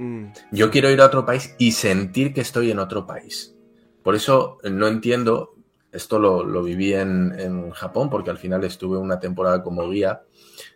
Mm. 0.00 0.24
Yo 0.50 0.72
quiero 0.72 0.90
ir 0.90 1.00
a 1.00 1.06
otro 1.06 1.24
país 1.24 1.54
y 1.58 1.70
sentir 1.70 2.34
que 2.34 2.40
estoy 2.40 2.72
en 2.72 2.80
otro 2.80 3.06
país. 3.06 3.54
Por 4.02 4.16
eso 4.16 4.58
no 4.64 4.88
entiendo, 4.88 5.54
esto 5.92 6.18
lo, 6.18 6.62
viví 6.64 6.92
en, 6.92 7.70
Japón 7.70 8.10
porque 8.10 8.30
al 8.30 8.38
final 8.38 8.64
estuve 8.64 8.98
una 8.98 9.20
temporada 9.20 9.62
como 9.62 9.88
guía, 9.88 10.22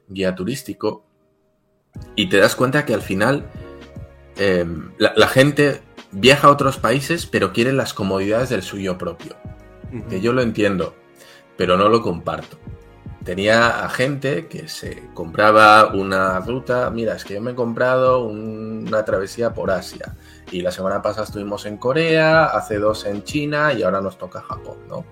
guía 0.07 0.37
turístico, 0.37 1.05
y 2.14 2.29
te 2.29 2.37
das 2.37 2.55
cuenta 2.55 2.87
que 2.87 2.95
al 2.95 3.02
final 3.02 3.50
eh, 4.37 4.64
la, 4.97 5.26
gente 5.26 5.83
viaja 6.12 6.49
a 6.49 6.50
otros 6.50 6.79
países, 6.79 7.26
pero 7.26 7.52
quiere 7.52 7.73
las 7.73 7.95
comodidades 7.95 8.49
del 8.49 8.62
suyo 8.62 8.99
propio. 8.99 9.37
Que 10.09 10.21
yo 10.21 10.33
lo 10.33 10.43
entiendo, 10.43 10.95
pero 11.57 11.76
no 11.76 11.88
lo 11.88 12.02
comparto. 12.02 12.59
Tenía 13.25 13.85
a 13.85 13.88
gente 13.90 14.47
que 14.47 14.69
se 14.69 15.02
compraba 15.12 15.93
una 15.93 16.40
ruta, 16.40 16.88
mira, 16.90 17.17
es 17.17 17.25
que 17.25 17.35
yo 17.35 17.43
me 17.43 17.50
he 17.50 17.55
comprado 17.55 18.25
una 18.25 19.05
travesía 19.05 19.52
por 19.52 19.71
Asia 19.71 20.17
y 20.50 20.62
la 20.62 20.71
semana 20.71 21.02
pasada 21.02 21.25
estuvimos 21.25 21.67
en 21.67 21.76
Corea, 21.76 22.47
hace 22.47 22.79
dos 22.79 23.05
en 23.05 23.23
China 23.25 23.75
y 23.75 23.83
ahora 23.83 24.00
nos 24.00 24.17
toca 24.17 24.40
Japón, 24.40 24.79
¿no? 24.88 25.05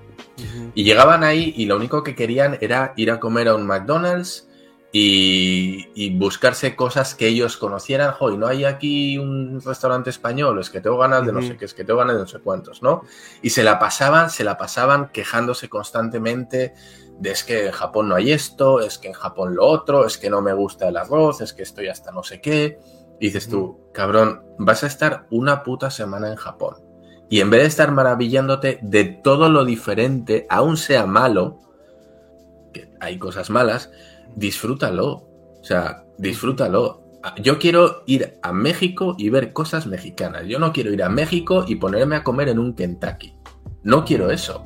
Y 0.74 0.84
llegaban 0.84 1.22
ahí 1.22 1.52
y 1.56 1.66
lo 1.66 1.76
único 1.76 2.02
que 2.02 2.14
querían 2.14 2.56
era 2.60 2.94
ir 2.96 3.10
a 3.10 3.20
comer 3.20 3.48
a 3.48 3.54
un 3.54 3.66
McDonald's 3.66 4.47
y, 4.90 6.16
buscarse 6.16 6.74
cosas 6.74 7.14
que 7.14 7.28
ellos 7.28 7.56
conocieran. 7.56 8.12
Joder, 8.12 8.38
no 8.38 8.46
hay 8.46 8.64
aquí 8.64 9.18
un 9.18 9.60
restaurante 9.60 10.10
español, 10.10 10.58
es 10.58 10.70
que 10.70 10.80
tengo 10.80 10.98
ganas 10.98 11.26
de 11.26 11.32
no 11.32 11.42
sé 11.42 11.56
qué, 11.56 11.64
es 11.66 11.74
que 11.74 11.84
tengo 11.84 11.98
ganas 11.98 12.16
de 12.16 12.22
no 12.22 12.28
sé 12.28 12.38
cuántos, 12.40 12.82
¿no? 12.82 13.02
Y 13.42 13.50
se 13.50 13.62
la 13.62 13.78
pasaban, 13.78 14.30
se 14.30 14.44
la 14.44 14.56
pasaban 14.56 15.10
quejándose 15.12 15.68
constantemente 15.68 16.74
de 17.18 17.30
es 17.30 17.44
que 17.44 17.66
en 17.66 17.72
Japón 17.72 18.08
no 18.08 18.14
hay 18.14 18.32
esto, 18.32 18.80
es 18.80 18.98
que 18.98 19.08
en 19.08 19.14
Japón 19.14 19.56
lo 19.56 19.66
otro, 19.66 20.06
es 20.06 20.18
que 20.18 20.30
no 20.30 20.40
me 20.40 20.52
gusta 20.52 20.88
el 20.88 20.96
arroz, 20.96 21.40
es 21.40 21.52
que 21.52 21.62
estoy 21.62 21.88
hasta 21.88 22.12
no 22.12 22.22
sé 22.22 22.40
qué. 22.40 22.78
Y 23.20 23.26
dices 23.26 23.48
tú, 23.48 23.90
cabrón, 23.92 24.44
vas 24.58 24.84
a 24.84 24.86
estar 24.86 25.26
una 25.30 25.64
puta 25.64 25.90
semana 25.90 26.28
en 26.28 26.36
Japón. 26.36 26.76
Y 27.28 27.40
en 27.40 27.50
vez 27.50 27.62
de 27.62 27.68
estar 27.68 27.90
maravillándote 27.90 28.78
de 28.80 29.04
todo 29.04 29.50
lo 29.50 29.64
diferente, 29.64 30.46
aún 30.48 30.76
sea 30.76 31.04
malo, 31.04 31.58
que 32.72 32.90
hay 33.00 33.18
cosas 33.18 33.50
malas, 33.50 33.90
disfrútalo. 34.38 35.28
O 35.60 35.64
sea, 35.64 36.04
disfrútalo. 36.18 37.04
Yo 37.42 37.58
quiero 37.58 38.04
ir 38.06 38.38
a 38.42 38.52
México 38.52 39.14
y 39.18 39.28
ver 39.28 39.52
cosas 39.52 39.86
mexicanas. 39.86 40.46
Yo 40.46 40.58
no 40.58 40.72
quiero 40.72 40.92
ir 40.92 41.02
a 41.02 41.08
México 41.08 41.64
y 41.66 41.76
ponerme 41.76 42.16
a 42.16 42.24
comer 42.24 42.48
en 42.48 42.58
un 42.58 42.74
Kentucky. 42.74 43.34
No 43.82 44.04
quiero 44.04 44.30
eso. 44.30 44.64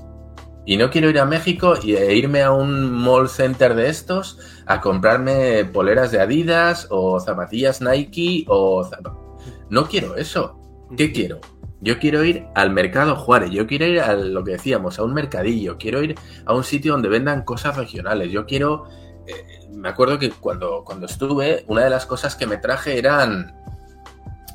Y 0.65 0.77
no 0.77 0.91
quiero 0.91 1.11
ir 1.11 1.19
a 1.19 1.25
México 1.25 1.75
e 1.83 2.15
irme 2.15 2.43
a 2.43 2.53
un 2.53 2.93
mall 2.93 3.29
center 3.29 3.75
de 3.75 3.89
estos 3.89 4.39
a 4.67 4.81
comprarme 4.81 5.65
poleras 5.65 6.13
de 6.13 6.21
Adidas 6.21 6.87
o 6.91 7.19
zapatillas 7.19 7.81
Nike 7.81 8.45
o... 8.49 8.89
No 9.71 9.89
quiero 9.89 10.15
eso. 10.17 10.61
¿Qué 10.97 11.11
quiero? 11.11 11.41
Yo 11.81 11.99
quiero 11.99 12.23
ir 12.23 12.47
al 12.55 12.71
mercado 12.71 13.17
Juárez, 13.17 13.51
yo 13.51 13.67
quiero 13.67 13.87
ir 13.87 13.99
a 13.99 14.15
lo 14.15 14.45
que 14.45 14.53
decíamos, 14.53 15.01
a 15.01 15.03
un 15.03 15.15
mercadillo, 15.15 15.79
quiero 15.79 16.01
ir 16.01 16.15
a 16.45 16.55
un 16.55 16.63
sitio 16.63 16.93
donde 16.93 17.09
vendan 17.09 17.43
cosas 17.43 17.77
regionales, 17.77 18.31
yo 18.31 18.47
quiero 18.47 18.85
eh, 19.27 19.62
me 19.73 19.89
acuerdo 19.89 20.19
que 20.19 20.31
cuando, 20.31 20.85
cuando 20.85 21.07
estuve, 21.07 21.65
una 21.69 21.85
de 21.85 21.91
las 21.91 22.07
cosas 22.07 22.37
que 22.37 22.47
me 22.47 22.57
traje 22.57 22.99
eran 22.99 23.55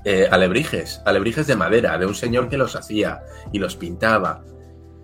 eh, 0.05 0.27
alebrijes, 0.31 1.01
alebrijes 1.05 1.47
de 1.47 1.55
madera, 1.55 1.97
de 1.97 2.05
un 2.05 2.15
señor 2.15 2.49
que 2.49 2.57
los 2.57 2.75
hacía 2.75 3.21
y 3.51 3.59
los 3.59 3.75
pintaba. 3.75 4.43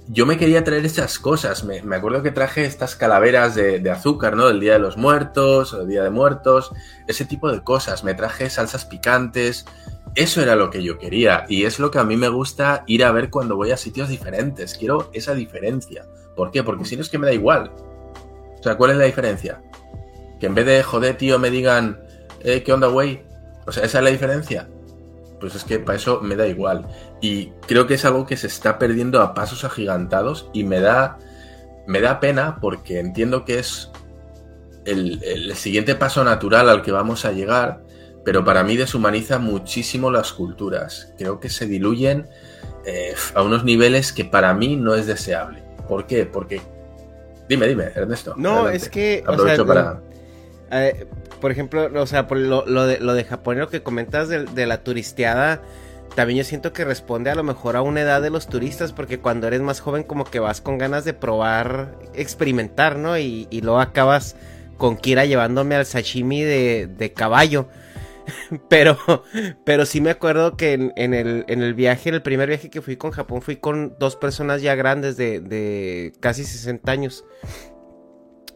Yo 0.07 0.25
me 0.25 0.37
quería 0.37 0.63
traer 0.63 0.85
esas 0.85 1.17
cosas. 1.17 1.63
Me, 1.63 1.79
acuerdo 1.95 2.23
que 2.23 2.31
traje 2.31 2.65
estas 2.65 2.95
calaveras 2.95 3.55
de, 3.55 3.89
azúcar, 3.89 4.35
¿no? 4.35 4.47
Del 4.47 4.59
Día 4.59 4.73
de 4.73 4.79
los 4.79 4.97
Muertos, 4.97 5.73
el 5.73 5.87
Día 5.87 6.03
de 6.03 6.09
Muertos, 6.09 6.71
ese 7.07 7.25
tipo 7.25 7.51
de 7.51 7.63
cosas. 7.63 8.03
Me 8.03 8.13
traje 8.13 8.49
salsas 8.49 8.85
picantes. 8.85 9.65
Eso 10.15 10.41
era 10.41 10.55
lo 10.55 10.69
que 10.69 10.83
yo 10.83 10.97
quería 10.97 11.45
y 11.49 11.63
es 11.63 11.79
lo 11.79 11.89
que 11.89 11.99
a 11.99 12.03
mí 12.03 12.17
me 12.17 12.29
gusta 12.29 12.83
ir 12.85 13.03
a 13.03 13.11
ver 13.11 13.29
cuando 13.29 13.55
voy 13.55 13.71
a 13.71 13.77
sitios 13.77 14.09
diferentes. 14.09 14.75
Quiero 14.75 15.09
esa 15.13 15.33
diferencia. 15.33 16.05
¿Por 16.35 16.51
qué? 16.51 16.63
Porque 16.63 16.85
si 16.85 16.95
no 16.95 17.01
es 17.01 17.09
que 17.09 17.17
me 17.17 17.27
da 17.27 17.33
igual. 17.33 17.71
O 18.59 18.63
sea, 18.63 18.75
¿cuál 18.75 18.91
es 18.91 18.97
la 18.97 19.05
diferencia? 19.05 19.61
Que 20.43 20.47
en 20.47 20.55
vez 20.55 20.65
de 20.65 20.83
joder, 20.83 21.15
tío, 21.15 21.39
me 21.39 21.49
digan, 21.49 22.01
eh, 22.41 22.63
¿qué 22.63 22.73
onda, 22.73 22.87
güey? 22.87 23.21
O 23.65 23.71
sea, 23.71 23.85
esa 23.85 23.99
es 23.99 24.03
la 24.03 24.09
diferencia. 24.09 24.67
Pues 25.39 25.55
es 25.55 25.63
que 25.63 25.79
para 25.79 25.95
eso 25.95 26.19
me 26.19 26.35
da 26.35 26.45
igual. 26.47 26.85
Y 27.21 27.51
creo 27.65 27.87
que 27.87 27.93
es 27.93 28.03
algo 28.03 28.25
que 28.25 28.35
se 28.35 28.47
está 28.47 28.77
perdiendo 28.77 29.21
a 29.21 29.33
pasos 29.33 29.63
agigantados 29.63 30.49
y 30.51 30.65
me 30.65 30.81
da, 30.81 31.17
me 31.87 32.01
da 32.01 32.19
pena 32.19 32.57
porque 32.59 32.99
entiendo 32.99 33.45
que 33.45 33.59
es 33.59 33.89
el, 34.83 35.55
siguiente 35.55 35.95
paso 35.95 36.25
natural 36.25 36.67
al 36.67 36.81
que 36.81 36.91
vamos 36.91 37.23
a 37.23 37.31
llegar, 37.31 37.81
pero 38.25 38.43
para 38.43 38.65
mí 38.65 38.75
deshumaniza 38.75 39.39
muchísimo 39.39 40.11
las 40.11 40.33
culturas. 40.33 41.13
Creo 41.17 41.39
que 41.39 41.49
se 41.49 41.67
diluyen 41.67 42.27
eh, 42.85 43.15
a 43.33 43.43
unos 43.43 43.63
niveles 43.63 44.11
que 44.11 44.25
para 44.25 44.53
mí 44.53 44.75
no 44.75 44.93
es 44.93 45.07
deseable. 45.07 45.63
¿Por 45.87 46.05
qué? 46.05 46.25
Porque 46.25 46.61
Dime, 47.47 47.67
dime, 47.67 47.91
Ernesto. 47.95 48.33
No, 48.35 48.67
es 48.67 48.89
que. 48.89 49.23
Aprovecho 49.25 49.65
para. 49.65 50.01
Eh, 50.71 51.05
por 51.41 51.51
ejemplo, 51.51 51.89
o 52.01 52.07
sea, 52.07 52.27
por 52.27 52.37
lo, 52.37 52.63
de, 52.63 52.99
lo 52.99 53.13
de 53.13 53.23
Japón, 53.23 53.59
lo 53.59 53.69
que 53.69 53.83
comentas 53.83 54.29
de, 54.29 54.65
la 54.65 54.83
turisteada, 54.83 55.61
también 56.15 56.37
yo 56.39 56.43
siento 56.43 56.73
que 56.73 56.85
responde 56.85 57.29
a 57.29 57.35
lo 57.35 57.43
mejor 57.43 57.75
a 57.75 57.81
una 57.81 58.01
edad 58.01 58.21
de 58.21 58.29
los 58.29 58.47
turistas, 58.47 58.93
porque 58.93 59.19
cuando 59.19 59.47
eres 59.47 59.61
más 59.61 59.79
joven 59.79 60.03
como 60.03 60.25
que 60.25 60.39
vas 60.39 60.61
con 60.61 60.77
ganas 60.77 61.05
de 61.05 61.13
probar, 61.13 61.97
experimentar, 62.13 62.97
¿no? 62.97 63.17
Y, 63.17 63.47
y 63.49 63.61
luego 63.61 63.79
acabas 63.79 64.35
con 64.77 64.97
Kira 64.97 65.25
llevándome 65.25 65.75
al 65.75 65.85
sashimi 65.85 66.41
de, 66.41 66.87
de 66.87 67.13
caballo. 67.13 67.67
pero, 68.69 68.97
pero 69.65 69.85
sí 69.85 70.01
me 70.01 70.09
acuerdo 70.09 70.55
que 70.55 70.73
en, 70.73 71.13
el, 71.13 71.45
en 71.47 71.61
el 71.61 71.73
viaje, 71.73 72.09
en 72.09 72.15
el 72.15 72.21
primer 72.21 72.49
viaje 72.49 72.69
que 72.69 72.81
fui 72.81 72.95
con 72.95 73.11
Japón, 73.11 73.41
fui 73.41 73.57
con 73.57 73.95
dos 73.99 74.15
personas 74.15 74.61
ya 74.61 74.75
grandes 74.75 75.17
de, 75.17 75.39
de 75.39 76.13
casi 76.19 76.43
60 76.43 76.91
años. 76.91 77.25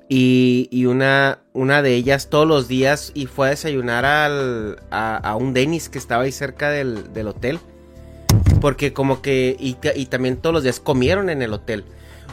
Y, 0.10 0.70
y, 0.72 0.86
una, 0.86 1.40
una 1.52 1.82
de 1.82 1.94
ellas 1.94 2.30
todos 2.30 2.48
los 2.48 2.68
días 2.68 3.12
y 3.14 3.26
fue 3.26 3.48
a 3.48 3.50
desayunar 3.50 4.06
al, 4.06 4.82
a, 4.90 5.36
un 5.36 5.54
Denis 5.54 5.90
que 5.90 5.98
estaba 5.98 6.24
ahí 6.24 6.32
cerca 6.32 6.70
del, 6.70 7.12
del 7.14 7.28
hotel. 7.28 7.60
Porque 8.62 8.94
como 8.94 9.22
que, 9.22 9.58
y, 9.60 9.78
y, 9.96 10.06
también 10.06 10.38
todos 10.38 10.54
los 10.54 10.64
días 10.64 10.80
comieron 10.80 11.30
en 11.30 11.42
el 11.42 11.54
hotel. 11.54 11.84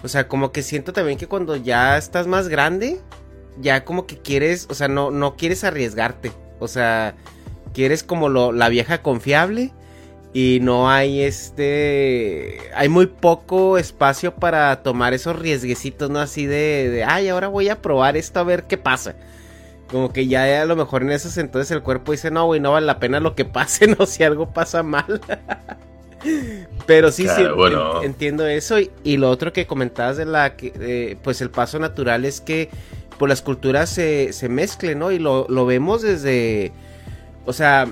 O 0.03 0.09
sea, 0.09 0.29
como 0.29 0.53
que 0.53 0.63
siento 0.63 0.93
también 0.93 1.19
que 1.19 1.27
cuando 1.27 1.57
ya 1.57 1.99
estás 1.99 2.27
más 2.27 2.49
grande, 2.49 3.01
ya 3.61 3.85
como 3.85 4.07
que 4.07 4.19
quieres, 4.19 4.67
o 4.71 4.75
sea, 4.75 4.89
no, 4.89 5.11
no 5.11 5.37
quieres 5.37 5.65
arriesgarte. 5.65 6.33
O 6.61 6.69
sea, 6.69 7.17
quieres 7.73 8.05
como 8.05 8.29
lo, 8.29 8.53
la 8.53 8.69
vieja 8.69 9.03
confiable 9.03 9.73
y 10.35 10.59
no 10.61 10.91
hay 10.91 11.23
este 11.23 12.59
hay 12.75 12.89
muy 12.89 13.07
poco 13.07 13.79
espacio 13.79 14.35
para 14.35 14.83
tomar 14.83 15.15
esos 15.15 15.39
riesguecitos 15.39 16.11
no 16.11 16.19
así 16.19 16.45
de, 16.45 16.91
de, 16.91 17.05
ay 17.05 17.29
ahora 17.29 17.47
voy 17.47 17.69
a 17.69 17.81
probar 17.81 18.17
esto 18.17 18.41
a 18.41 18.43
ver 18.43 18.65
qué 18.65 18.77
pasa 18.77 19.15
como 19.91 20.13
que 20.13 20.27
ya 20.27 20.61
a 20.61 20.65
lo 20.65 20.75
mejor 20.75 21.03
en 21.03 21.13
esos 21.13 21.39
entonces 21.39 21.71
el 21.71 21.83
cuerpo 21.83 22.11
dice 22.11 22.33
no 22.33 22.47
güey 22.47 22.59
no 22.59 22.73
vale 22.73 22.85
la 22.85 22.99
pena 22.99 23.21
lo 23.21 23.37
que 23.37 23.45
pase 23.45 23.87
no 23.99 24.07
si 24.07 24.25
algo 24.25 24.53
pasa 24.53 24.83
mal 24.83 25.21
pero 26.87 27.11
sí 27.13 27.29
sí 27.29 27.43
entiendo 28.03 28.47
eso. 28.47 28.77
Y, 28.79 29.17
lo 29.19 29.31
otro 29.31 29.53
que 29.53 29.67
comentabas 29.67 30.17
de 30.17 30.25
la 30.25 30.57
que 30.57 31.19
pues 31.23 31.41
el 31.43 31.51
paso 31.51 31.79
natural 31.79 32.25
es 32.25 32.41
que 32.41 32.71
pues 33.19 33.29
las 33.29 33.43
culturas 33.43 33.91
se, 33.91 34.33
se 34.33 34.49
mezclen 34.49 34.99
no 34.99 35.13
y 35.13 35.19
lo, 35.19 35.47
lo 35.49 35.67
vemos 35.67 36.03
desde 36.03 36.73
o 37.45 37.53
sea 37.53 37.87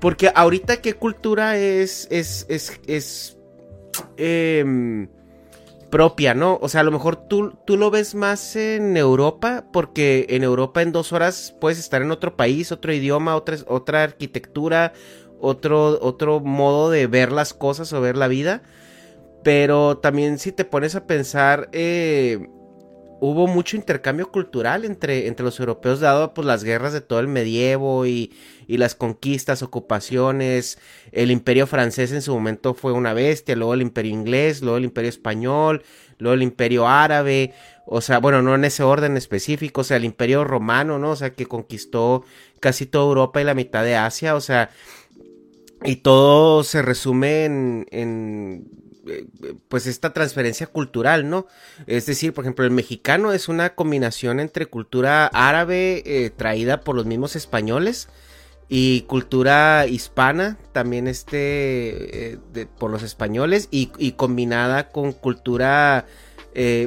porque 0.00 0.30
ahorita 0.34 0.78
qué 0.78 0.94
cultura 0.94 1.56
es, 1.56 2.08
es, 2.10 2.46
es, 2.48 2.80
es 2.86 3.38
em, 4.16 5.08
propia, 5.90 6.34
¿no? 6.34 6.58
O 6.60 6.68
sea, 6.68 6.80
a 6.80 6.84
lo 6.84 6.90
mejor 6.90 7.16
tú, 7.16 7.56
tú 7.64 7.76
lo 7.76 7.90
ves 7.90 8.14
más 8.14 8.56
en 8.56 8.96
Europa, 8.96 9.64
porque 9.72 10.26
en 10.30 10.42
Europa 10.42 10.82
en 10.82 10.92
dos 10.92 11.12
horas 11.12 11.54
puedes 11.60 11.78
estar 11.78 12.02
en 12.02 12.10
otro 12.10 12.36
país, 12.36 12.72
otro 12.72 12.92
idioma, 12.92 13.36
otra, 13.36 13.58
otra 13.66 14.02
arquitectura, 14.02 14.92
otro, 15.40 15.98
otro 16.00 16.40
modo 16.40 16.90
de 16.90 17.06
ver 17.06 17.32
las 17.32 17.54
cosas 17.54 17.92
o 17.92 18.00
ver 18.00 18.16
la 18.16 18.28
vida. 18.28 18.62
Pero 19.44 19.98
también 19.98 20.38
si 20.38 20.52
te 20.52 20.64
pones 20.64 20.94
a 20.94 21.06
pensar, 21.06 21.68
eh, 21.72 22.48
hubo 23.24 23.46
mucho 23.46 23.76
intercambio 23.76 24.30
cultural 24.30 24.84
entre, 24.84 25.28
entre 25.28 25.44
los 25.44 25.58
europeos, 25.58 26.00
dado 26.00 26.34
pues, 26.34 26.46
las 26.46 26.62
guerras 26.62 26.92
de 26.92 27.00
todo 27.00 27.20
el 27.20 27.28
medievo 27.28 28.04
y, 28.04 28.34
y, 28.66 28.76
las 28.76 28.94
conquistas, 28.94 29.62
ocupaciones. 29.62 30.78
El 31.10 31.30
imperio 31.30 31.66
francés 31.66 32.12
en 32.12 32.20
su 32.20 32.34
momento 32.34 32.74
fue 32.74 32.92
una 32.92 33.14
bestia, 33.14 33.56
luego 33.56 33.72
el 33.72 33.80
imperio 33.80 34.12
inglés, 34.12 34.60
luego 34.60 34.76
el 34.76 34.84
imperio 34.84 35.08
español, 35.08 35.82
luego 36.18 36.34
el 36.34 36.42
imperio 36.42 36.86
árabe. 36.86 37.54
O 37.86 38.02
sea, 38.02 38.18
bueno, 38.18 38.42
no 38.42 38.54
en 38.54 38.66
ese 38.66 38.82
orden 38.82 39.16
específico, 39.16 39.80
o 39.80 39.84
sea, 39.84 39.96
el 39.96 40.04
imperio 40.04 40.44
romano, 40.44 40.98
¿no? 40.98 41.12
O 41.12 41.16
sea, 41.16 41.32
que 41.32 41.46
conquistó 41.46 42.24
casi 42.60 42.84
toda 42.84 43.06
Europa 43.06 43.40
y 43.40 43.44
la 43.44 43.54
mitad 43.54 43.84
de 43.84 43.96
Asia, 43.96 44.34
o 44.34 44.40
sea, 44.42 44.68
y 45.82 45.96
todo 45.96 46.62
se 46.62 46.82
resume 46.82 47.44
en, 47.44 48.73
pues 49.68 49.86
esta 49.86 50.12
transferencia 50.12 50.66
cultural, 50.66 51.28
¿no? 51.28 51.46
Es 51.86 52.06
decir, 52.06 52.32
por 52.32 52.44
ejemplo, 52.44 52.64
el 52.64 52.70
mexicano 52.70 53.32
es 53.32 53.48
una 53.48 53.74
combinación 53.74 54.40
entre 54.40 54.66
cultura 54.66 55.26
árabe 55.26 56.02
eh, 56.06 56.30
traída 56.30 56.80
por 56.80 56.96
los 56.96 57.06
mismos 57.06 57.36
españoles 57.36 58.08
y 58.68 59.02
cultura 59.02 59.86
hispana, 59.86 60.58
también 60.72 61.06
este, 61.06 62.32
eh, 62.32 62.66
por 62.78 62.90
los 62.90 63.02
españoles 63.02 63.68
y, 63.70 64.12
combinada 64.12 64.88
con 64.88 65.12
cultura 65.12 66.06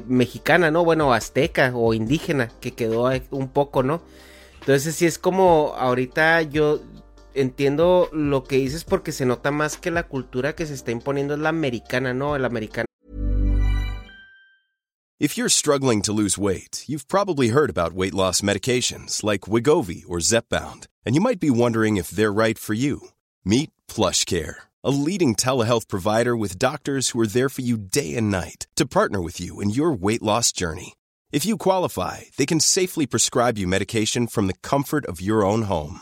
mexicana, 0.08 0.72
¿no? 0.72 0.86
Bueno, 0.86 1.14
azteca 1.14 1.74
o 1.76 1.94
indígena, 1.94 2.50
que 2.62 2.74
quedó 2.74 3.12
un 3.32 3.50
poco, 3.50 3.84
¿no? 3.84 4.02
Entonces 4.68 4.96
sí 4.96 5.06
es 5.06 5.18
como 5.18 5.76
ahorita 5.78 6.42
yo, 6.42 6.82
entiendo 7.38 8.10
lo 8.12 8.44
que 8.44 8.58
dices 8.58 8.84
porque 8.84 9.12
se 9.12 9.26
nota 9.26 9.52
más 9.52 9.78
que 9.78 9.92
la 9.92 10.04
cultura 10.04 10.54
que 10.54 10.66
se 10.66 10.74
está 10.74 10.92
imponiendo 10.92 11.36
es 11.36 11.40
la 11.40 11.50
americana, 11.50 12.14
¿no? 12.14 12.36
El 12.36 12.46
americano. 12.46 12.86
If 15.20 15.36
you're 15.36 15.50
struggling 15.50 16.04
to 16.04 16.14
lose 16.14 16.38
weight, 16.38 16.84
you've 16.88 17.08
probably 17.08 17.48
heard 17.50 17.72
about 17.72 17.94
weight 17.94 18.14
loss 18.14 18.42
medications 18.42 19.24
like 19.24 19.50
Wigovi 19.50 20.04
or 20.08 20.20
Zepbound, 20.20 20.86
and 21.04 21.16
you 21.16 21.22
might 21.22 21.40
be 21.40 21.50
wondering 21.50 21.98
if 21.98 22.12
they're 22.12 22.32
right 22.32 22.60
for 22.60 22.76
you. 22.76 23.10
Meet 23.44 23.72
PlushCare, 23.88 24.56
a 24.84 24.92
leading 24.92 25.34
telehealth 25.34 25.88
provider 25.88 26.38
with 26.38 26.60
doctors 26.60 27.10
who 27.10 27.20
are 27.20 27.26
there 27.26 27.50
for 27.50 27.64
you 27.64 27.78
day 27.78 28.16
and 28.16 28.30
night 28.30 28.68
to 28.76 28.86
partner 28.86 29.20
with 29.20 29.42
you 29.42 29.60
in 29.60 29.72
your 29.72 29.92
weight 29.92 30.22
loss 30.22 30.52
journey. 30.52 30.94
If 31.32 31.48
you 31.48 31.58
qualify, 31.58 32.26
they 32.38 32.46
can 32.46 32.60
safely 32.60 33.08
prescribe 33.08 33.58
you 33.58 33.68
medication 33.68 34.28
from 34.28 34.46
the 34.46 34.60
comfort 34.62 35.04
of 35.08 35.20
your 35.20 35.44
own 35.44 35.64
home. 35.64 36.02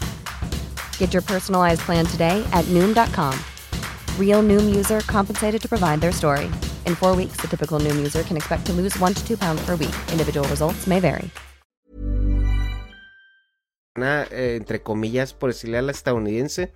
Get 1.01 1.13
your 1.15 1.23
personalized 1.23 1.81
plan 1.81 2.05
today 2.05 2.45
at. 2.53 2.63
Real 4.19 4.43
user 4.69 5.01
compensated 5.07 5.59
to 5.63 5.67
provide 5.67 5.99
their 5.99 6.11
story. 6.11 6.45
In 6.85 6.95
four 6.95 7.15
weeks, 7.15 7.41
the 7.41 7.47
typical 7.47 7.81
user 7.81 8.21
can 8.21 8.37
expect 8.37 8.67
to 8.67 8.73
lose 8.73 8.95
one 8.99 9.15
to 9.15 9.25
two 9.25 9.35
pounds 9.35 9.63
per 9.65 9.75
week. 9.75 9.95
Individual 10.11 10.47
results 10.47 10.85
may 10.85 10.99
vary. 10.99 11.31
Eh, 13.97 14.57
entre 14.57 14.83
comillas, 14.83 15.33
por 15.33 15.49
decirle 15.49 15.79
a 15.79 15.81
la 15.81 15.91
estadounidense. 15.91 16.71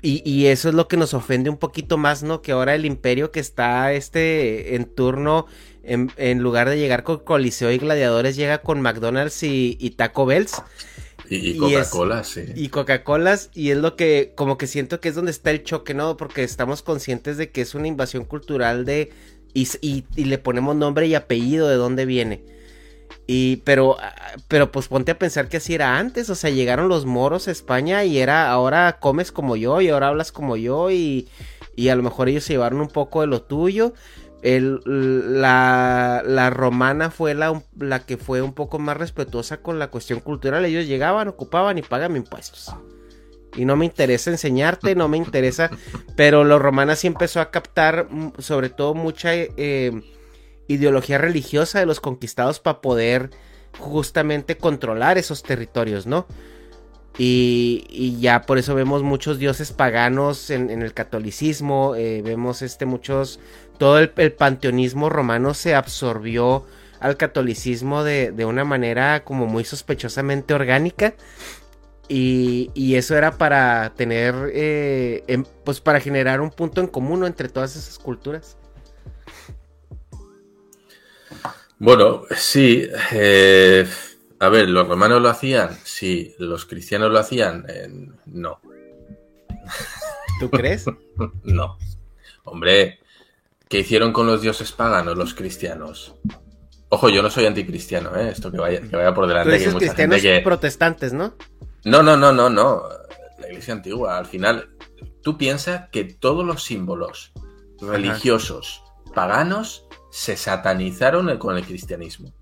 Y, 0.00 0.46
eso 0.46 0.68
es 0.68 0.74
lo 0.74 0.86
que 0.86 0.96
nos 0.96 1.12
ofende 1.14 1.50
un 1.50 1.56
poquito 1.58 1.98
más, 1.98 2.22
¿no? 2.22 2.40
Que 2.40 2.52
ahora 2.52 2.74
el 2.74 2.86
imperio 2.86 3.30
que 3.30 3.40
está 3.40 3.92
este 3.92 4.74
en 4.74 4.84
turno, 4.84 5.46
en, 5.82 6.38
lugar 6.42 6.68
de 6.68 6.78
llegar 6.78 7.04
con 7.04 7.18
Coliseo 7.20 7.70
y 7.72 7.78
Gladiadores, 7.78 8.36
llega 8.36 8.58
con 8.58 8.80
McDonald's 8.80 9.42
y 9.42 9.94
Taco 9.96 10.24
Bells. 10.24 10.62
Y, 11.36 11.56
Coca-Cola, 11.58 12.24
sí. 12.24 12.44
Y 12.54 12.68
Coca-Colas, 12.68 13.50
y 13.54 13.70
es 13.70 13.78
lo 13.78 13.96
que, 13.96 14.32
como 14.34 14.58
que 14.58 14.66
siento 14.66 15.00
que 15.00 15.08
es 15.08 15.14
donde 15.14 15.30
está 15.30 15.50
el 15.50 15.62
choque, 15.62 15.94
¿no? 15.94 16.16
Porque 16.16 16.44
estamos 16.44 16.82
conscientes 16.82 17.36
de 17.36 17.50
que 17.50 17.60
es 17.60 17.74
una 17.74 17.88
invasión 17.88 18.24
cultural 18.24 18.84
de. 18.84 19.12
Y, 19.52 19.68
y, 19.80 20.24
le 20.24 20.38
ponemos 20.38 20.74
nombre 20.74 21.06
y 21.06 21.14
apellido 21.14 21.68
de 21.68 21.76
dónde 21.76 22.06
viene. 22.06 22.44
Y, 23.26 23.56
pero, 23.58 23.96
pero 24.48 24.72
pues 24.72 24.88
ponte 24.88 25.12
a 25.12 25.18
pensar 25.18 25.48
que 25.48 25.58
así 25.58 25.74
era 25.74 25.98
antes, 25.98 26.28
o 26.28 26.34
sea, 26.34 26.50
llegaron 26.50 26.88
los 26.88 27.06
moros 27.06 27.46
a 27.46 27.52
España 27.52 28.04
y 28.04 28.18
era, 28.18 28.50
ahora 28.50 28.98
comes 29.00 29.30
como 29.32 29.56
yo 29.56 29.80
y 29.80 29.88
ahora 29.88 30.08
hablas 30.08 30.32
como 30.32 30.56
yo 30.56 30.90
y, 30.90 31.28
y 31.76 31.88
a 31.88 31.96
lo 31.96 32.02
mejor 32.02 32.28
ellos 32.28 32.44
se 32.44 32.54
llevaron 32.54 32.80
un 32.80 32.88
poco 32.88 33.20
de 33.20 33.28
lo 33.28 33.42
tuyo 33.42 33.94
el, 34.44 34.82
la, 35.40 36.22
la, 36.22 36.50
romana 36.50 37.10
fue 37.10 37.32
la, 37.32 37.62
la, 37.78 38.04
que 38.04 38.18
fue 38.18 38.42
un 38.42 38.52
poco 38.52 38.78
más 38.78 38.94
respetuosa 38.94 39.62
con 39.62 39.78
la 39.78 39.88
cuestión 39.88 40.20
cultural. 40.20 40.66
Ellos 40.66 40.86
llegaban, 40.86 41.28
ocupaban 41.28 41.78
y 41.78 41.82
pagan 41.82 42.14
impuestos. 42.14 42.70
Y 43.56 43.64
no 43.64 43.74
me 43.76 43.86
interesa 43.86 44.30
enseñarte, 44.30 44.94
no 44.94 45.08
me 45.08 45.16
interesa. 45.16 45.70
Pero 46.16 46.44
los 46.44 46.60
romanas 46.60 46.98
sí 46.98 47.06
empezó 47.06 47.40
a 47.40 47.50
captar, 47.50 48.08
mm, 48.10 48.34
sobre 48.38 48.68
todo, 48.68 48.92
mucha 48.92 49.34
eh, 49.34 50.02
ideología 50.68 51.16
religiosa 51.16 51.80
de 51.80 51.86
los 51.86 52.00
conquistados 52.00 52.60
para 52.60 52.82
poder 52.82 53.30
justamente 53.78 54.58
controlar 54.58 55.16
esos 55.16 55.42
territorios, 55.42 56.06
¿no? 56.06 56.26
Y, 57.16 58.16
ya 58.20 58.42
por 58.42 58.58
eso 58.58 58.74
vemos 58.74 59.02
muchos 59.02 59.38
dioses 59.38 59.70
paganos 59.70 60.50
en, 60.50 60.70
el 60.70 60.92
catolicismo, 60.94 61.94
eh, 61.94 62.22
vemos 62.22 62.60
este 62.62 62.86
muchos, 62.86 63.38
todo 63.78 63.98
el, 63.98 64.10
panteonismo 64.10 65.08
romano 65.08 65.54
se 65.54 65.74
absorbió 65.74 66.64
al 67.00 67.16
catolicismo 67.16 68.04
de, 68.04 68.44
una 68.44 68.64
manera 68.64 69.24
como 69.24 69.46
muy 69.46 69.64
sospechosamente 69.64 70.54
orgánica. 70.54 71.14
Y, 72.06 72.70
y 72.74 72.96
eso 72.96 73.16
era 73.16 73.38
para 73.38 73.94
tener, 73.96 74.34
eh, 74.52 75.24
em, 75.26 75.44
pues 75.64 75.80
para 75.80 76.00
generar 76.00 76.42
un 76.42 76.50
punto 76.50 76.82
en 76.82 76.86
común 76.86 77.24
entre 77.24 77.48
todas 77.48 77.76
esas 77.76 77.98
culturas. 77.98 78.58
Bueno, 81.78 82.22
sí. 82.36 82.88
Eh, 83.12 83.86
a 84.38 84.48
ver, 84.48 84.68
¿los 84.68 84.86
romanos 84.86 85.20
lo 85.20 85.28
hacían? 85.28 85.76
Sí. 85.84 86.34
¿Los 86.38 86.66
cristianos 86.66 87.10
lo 87.10 87.18
hacían? 87.18 87.64
Eh, 87.68 87.88
no. 88.26 88.60
¿Tú 90.40 90.50
crees? 90.50 90.86
no. 91.44 91.78
Hombre, 92.44 93.00
¿qué 93.74 93.80
hicieron 93.80 94.12
con 94.12 94.28
los 94.28 94.40
dioses 94.40 94.70
paganos 94.70 95.16
los 95.16 95.34
cristianos? 95.34 96.14
Ojo, 96.90 97.08
yo 97.08 97.22
no 97.22 97.28
soy 97.28 97.46
anticristiano, 97.46 98.14
¿eh? 98.14 98.28
Esto 98.28 98.52
que 98.52 98.58
vaya, 98.58 98.80
que 98.80 98.94
vaya 98.94 99.12
por 99.12 99.26
delante. 99.26 99.58
que 99.58 99.74
cristianos 99.74 100.22
protestantes, 100.44 101.12
¿no? 101.12 101.34
No, 101.84 102.00
no, 102.00 102.16
no, 102.16 102.30
no, 102.30 102.48
no. 102.48 102.84
La 103.40 103.48
iglesia 103.48 103.74
antigua, 103.74 104.16
al 104.16 104.26
final, 104.26 104.68
tú 105.24 105.36
piensas 105.36 105.88
que 105.90 106.04
todos 106.04 106.46
los 106.46 106.62
símbolos 106.62 107.32
religiosos 107.80 108.84
paganos 109.12 109.88
se 110.12 110.36
satanizaron 110.36 111.36
con 111.38 111.56
el 111.56 111.64
cristianismo. 111.64 112.32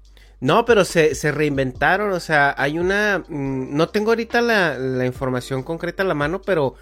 No, 0.40 0.66
pero 0.66 0.84
se, 0.84 1.14
reinventaron, 1.32 2.12
o 2.12 2.20
sea, 2.20 2.54
hay 2.58 2.78
una... 2.78 3.24
Mm, 3.26 3.74
no 3.74 3.88
tengo 3.88 4.10
ahorita 4.10 4.42
la, 4.42 4.76
la, 4.76 5.06
información 5.06 5.62
concreta 5.62 6.02
a 6.02 6.06
la 6.06 6.12
mano, 6.12 6.42
pero, 6.42 6.74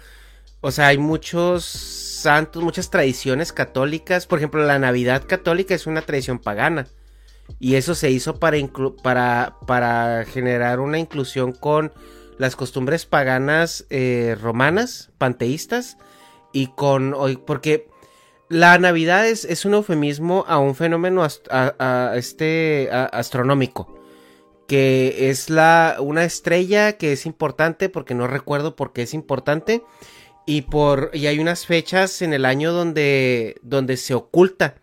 o 0.59 0.71
sea, 0.71 0.87
hay 0.87 0.97
muchos 0.97 2.10
santos, 2.21 2.63
muchas 2.63 2.89
tradiciones 2.89 3.51
católicas, 3.53 4.25
por 4.25 4.39
ejemplo, 4.39 4.63
la 4.63 4.79
Navidad 4.79 5.23
católica 5.27 5.75
es 5.75 5.87
una 5.87 6.01
tradición 6.01 6.39
pagana, 6.39 6.87
y 7.59 7.75
eso 7.75 7.95
se 7.95 8.09
hizo 8.09 8.39
para, 8.39 8.57
para, 9.03 9.57
para 9.67 10.25
generar 10.25 10.79
una 10.79 10.99
inclusión 10.99 11.51
con 11.51 11.91
las 12.37 12.55
costumbres 12.55 13.05
paganas 13.05 13.85
eh, 13.89 14.35
romanas, 14.41 15.11
panteístas, 15.17 15.97
y 16.53 16.67
con... 16.67 17.15
Porque 17.45 17.87
la 18.49 18.77
Navidad 18.79 19.27
es, 19.27 19.65
un 19.65 19.75
eufemismo 19.75 20.43
a 20.47 20.59
un 20.59 20.75
fenómeno 20.75 21.25
este, 21.25 22.89
astronómico, 22.91 23.95
que 24.67 25.29
es 25.29 25.49
la, 25.49 25.97
una 25.99 26.25
estrella 26.25 26.97
que 26.97 27.13
es 27.13 27.25
importante, 27.25 27.89
porque 27.89 28.13
no 28.13 28.27
recuerdo 28.27 28.75
por 28.75 28.91
qué 28.91 29.03
es 29.03 29.13
importante, 29.13 29.83
y, 30.51 30.63
por, 30.63 31.11
y 31.13 31.27
hay 31.27 31.39
unas 31.39 31.65
fechas 31.65 32.21
en 32.21 32.33
el 32.33 32.43
año 32.43 32.73
donde, 32.73 33.55
donde 33.61 33.95
se 33.95 34.13
oculta, 34.13 34.75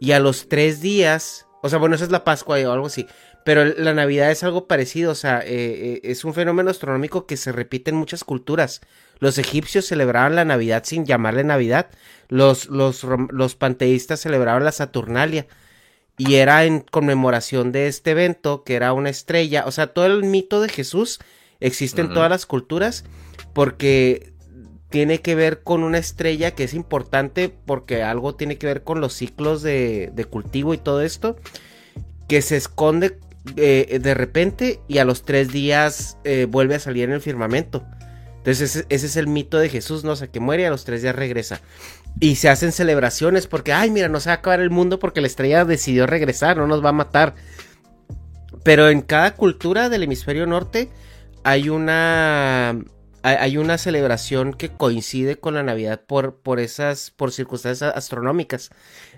y 0.00 0.10
a 0.10 0.18
los 0.18 0.48
tres 0.48 0.80
días, 0.80 1.46
o 1.62 1.68
sea, 1.68 1.78
bueno, 1.78 1.94
esa 1.94 2.04
es 2.04 2.10
la 2.10 2.24
Pascua 2.24 2.58
o 2.58 2.72
algo 2.72 2.86
así, 2.86 3.06
pero 3.44 3.64
la 3.64 3.94
Navidad 3.94 4.32
es 4.32 4.42
algo 4.42 4.66
parecido, 4.66 5.12
o 5.12 5.14
sea, 5.14 5.38
eh, 5.38 5.44
eh, 5.46 6.00
es 6.02 6.24
un 6.24 6.34
fenómeno 6.34 6.70
astronómico 6.70 7.26
que 7.26 7.36
se 7.36 7.52
repite 7.52 7.92
en 7.92 7.96
muchas 7.96 8.24
culturas. 8.24 8.80
Los 9.20 9.38
egipcios 9.38 9.86
celebraban 9.86 10.34
la 10.34 10.44
Navidad 10.44 10.82
sin 10.84 11.06
llamarle 11.06 11.44
Navidad. 11.44 11.90
Los, 12.28 12.66
los, 12.66 13.06
los 13.30 13.54
panteístas 13.54 14.18
celebraban 14.18 14.64
la 14.64 14.72
Saturnalia. 14.72 15.46
Y 16.16 16.34
era 16.34 16.64
en 16.64 16.80
conmemoración 16.80 17.70
de 17.70 17.86
este 17.86 18.10
evento, 18.10 18.64
que 18.64 18.74
era 18.74 18.92
una 18.92 19.10
estrella. 19.10 19.64
O 19.66 19.70
sea, 19.70 19.88
todo 19.88 20.06
el 20.06 20.24
mito 20.24 20.60
de 20.60 20.68
Jesús 20.68 21.20
existe 21.60 22.00
en 22.00 22.12
todas 22.12 22.30
las 22.30 22.46
culturas 22.46 23.04
porque 23.54 24.32
tiene 24.90 25.20
que 25.20 25.34
ver 25.34 25.62
con 25.62 25.82
una 25.82 25.98
estrella 25.98 26.52
que 26.52 26.64
es 26.64 26.74
importante 26.74 27.54
porque 27.66 28.02
algo 28.02 28.34
tiene 28.34 28.56
que 28.56 28.66
ver 28.66 28.84
con 28.84 29.00
los 29.00 29.12
ciclos 29.12 29.62
de, 29.62 30.26
cultivo 30.30 30.74
y 30.74 30.78
todo 30.78 31.02
esto, 31.02 31.36
que 32.26 32.42
se 32.42 32.56
esconde 32.56 33.18
eh, 33.56 33.98
de 34.00 34.14
repente 34.14 34.80
y 34.88 34.98
a 34.98 35.04
los 35.04 35.22
tres 35.22 35.52
días 35.52 36.18
eh, 36.24 36.46
vuelve 36.48 36.76
a 36.76 36.80
salir 36.80 37.04
en 37.04 37.12
el 37.12 37.20
firmamento. 37.20 37.84
Entonces 38.38 38.86
ese, 38.88 39.06
es 39.06 39.16
el 39.16 39.26
mito 39.26 39.58
de 39.58 39.68
Jesús, 39.68 40.04
¿no? 40.04 40.12
O 40.12 40.16
sea, 40.16 40.28
que 40.28 40.40
muere 40.40 40.62
y 40.62 40.66
a 40.66 40.70
los 40.70 40.84
tres 40.84 41.02
días 41.02 41.14
regresa. 41.14 41.60
Y 42.18 42.36
se 42.36 42.48
hacen 42.48 42.72
celebraciones 42.72 43.46
porque, 43.46 43.72
ay, 43.72 43.90
mira, 43.90 44.08
no 44.08 44.20
se 44.20 44.30
va 44.30 44.36
a 44.36 44.38
acabar 44.38 44.60
el 44.60 44.70
mundo 44.70 44.98
porque 44.98 45.20
la 45.20 45.26
estrella 45.26 45.66
decidió 45.66 46.06
regresar, 46.06 46.56
no 46.56 46.66
nos 46.66 46.82
va 46.82 46.90
a 46.90 46.92
matar. 46.92 47.34
Pero 48.62 48.88
en 48.88 49.02
cada 49.02 49.34
cultura 49.34 49.90
del 49.90 50.04
hemisferio 50.04 50.46
norte 50.46 50.88
hay 51.44 51.68
una 51.68 52.78
hay 53.36 53.58
una 53.58 53.78
celebración 53.78 54.54
que 54.54 54.70
coincide 54.70 55.36
con 55.36 55.54
la 55.54 55.62
Navidad 55.62 56.02
por, 56.06 56.36
por 56.36 56.60
esas, 56.60 57.10
por 57.10 57.32
circunstancias 57.32 57.92
astronómicas. 57.94 58.70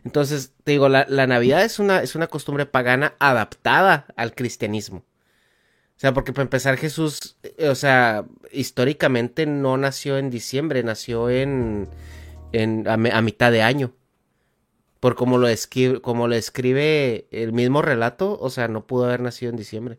Entonces, 0.04 0.52
te 0.64 0.72
digo, 0.72 0.88
la, 0.88 1.04
Navidad 1.26 1.64
es 1.64 1.78
una, 1.78 2.02
es 2.02 2.14
una 2.14 2.26
costumbre 2.26 2.66
pagana 2.66 3.14
adaptada 3.18 4.06
al 4.16 4.34
cristianismo. 4.34 4.98
O 4.98 6.00
sea, 6.00 6.14
porque 6.14 6.32
para 6.32 6.44
empezar 6.44 6.76
Jesús, 6.78 7.36
eh, 7.42 7.68
o 7.68 7.74
sea, 7.74 8.24
históricamente 8.52 9.44
no 9.46 9.76
nació 9.76 10.16
en 10.16 10.30
diciembre, 10.30 10.82
nació 10.82 11.28
en, 11.28 11.88
en 12.52 12.88
a, 12.88 12.96
mitad 12.96 13.52
de 13.52 13.62
año. 13.62 13.92
Por 14.98 15.14
como 15.14 15.38
lo, 15.38 15.48
escribe, 15.48 16.00
como 16.00 16.28
lo 16.28 16.34
escribe 16.34 17.26
el 17.30 17.52
mismo 17.52 17.82
relato, 17.82 18.38
o 18.40 18.50
sea, 18.50 18.68
no 18.68 18.86
pudo 18.86 19.04
haber 19.04 19.20
nacido 19.20 19.50
en 19.50 19.56
diciembre. 19.56 19.98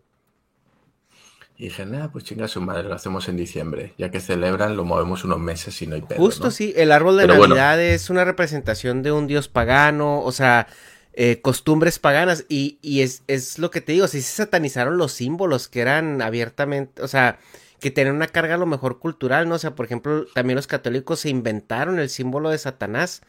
Y 1.62 1.66
dije, 1.66 1.86
nada, 1.86 2.12
pues 2.12 2.24
chinga 2.24 2.48
su 2.48 2.60
madre, 2.60 2.90
lo 2.90 2.96
hacemos 2.96 3.30
en 3.30 3.38
diciembre. 3.38 3.94
Ya 4.00 4.10
que 4.10 4.20
celebran, 4.20 4.76
lo 4.76 4.84
movemos 4.84 5.24
unos 5.26 5.40
meses 5.40 5.80
y 5.84 5.86
no 5.86 5.94
hay 5.94 6.02
pedo. 6.02 6.18
Justo 6.18 6.50
sí, 6.50 6.74
el 6.76 6.92
árbol 6.92 7.18
de 7.18 7.28
Navidad 7.28 7.80
es 7.80 8.10
una 8.10 8.26
representación 8.26 9.04
de 9.04 9.12
un 9.12 9.28
dios 9.28 9.48
pagano, 9.48 10.24
o 10.24 10.32
sea, 10.32 10.66
eh, 11.14 11.40
costumbres 11.44 12.00
paganas. 12.00 12.46
Y, 12.50 12.80
y 12.82 13.02
es, 13.02 13.22
es, 13.28 13.60
lo 13.60 13.70
que 13.70 13.80
te 13.80 13.92
digo, 13.92 14.08
si 14.08 14.24
se 14.24 14.38
satanizaron 14.38 14.98
los 14.98 15.12
símbolos 15.12 15.68
que 15.68 15.82
eran 15.82 16.24
abiertamente, 16.24 17.00
o 17.04 17.08
sea, 17.08 17.38
que 17.80 17.92
tenían 17.92 18.16
una 18.16 18.26
carga 18.26 18.56
a 18.56 18.58
lo 18.58 18.66
mejor 18.66 18.98
cultural, 18.98 19.48
¿no? 19.48 19.54
O 19.54 19.60
sea, 19.60 19.76
por 19.76 19.86
ejemplo, 19.86 20.26
también 20.34 20.56
los 20.56 20.66
católicos 20.66 21.20
se 21.20 21.30
inventaron 21.30 22.00
el 22.00 22.10
símbolo 22.10 22.50
de 22.50 22.58
Satanás 22.58 23.22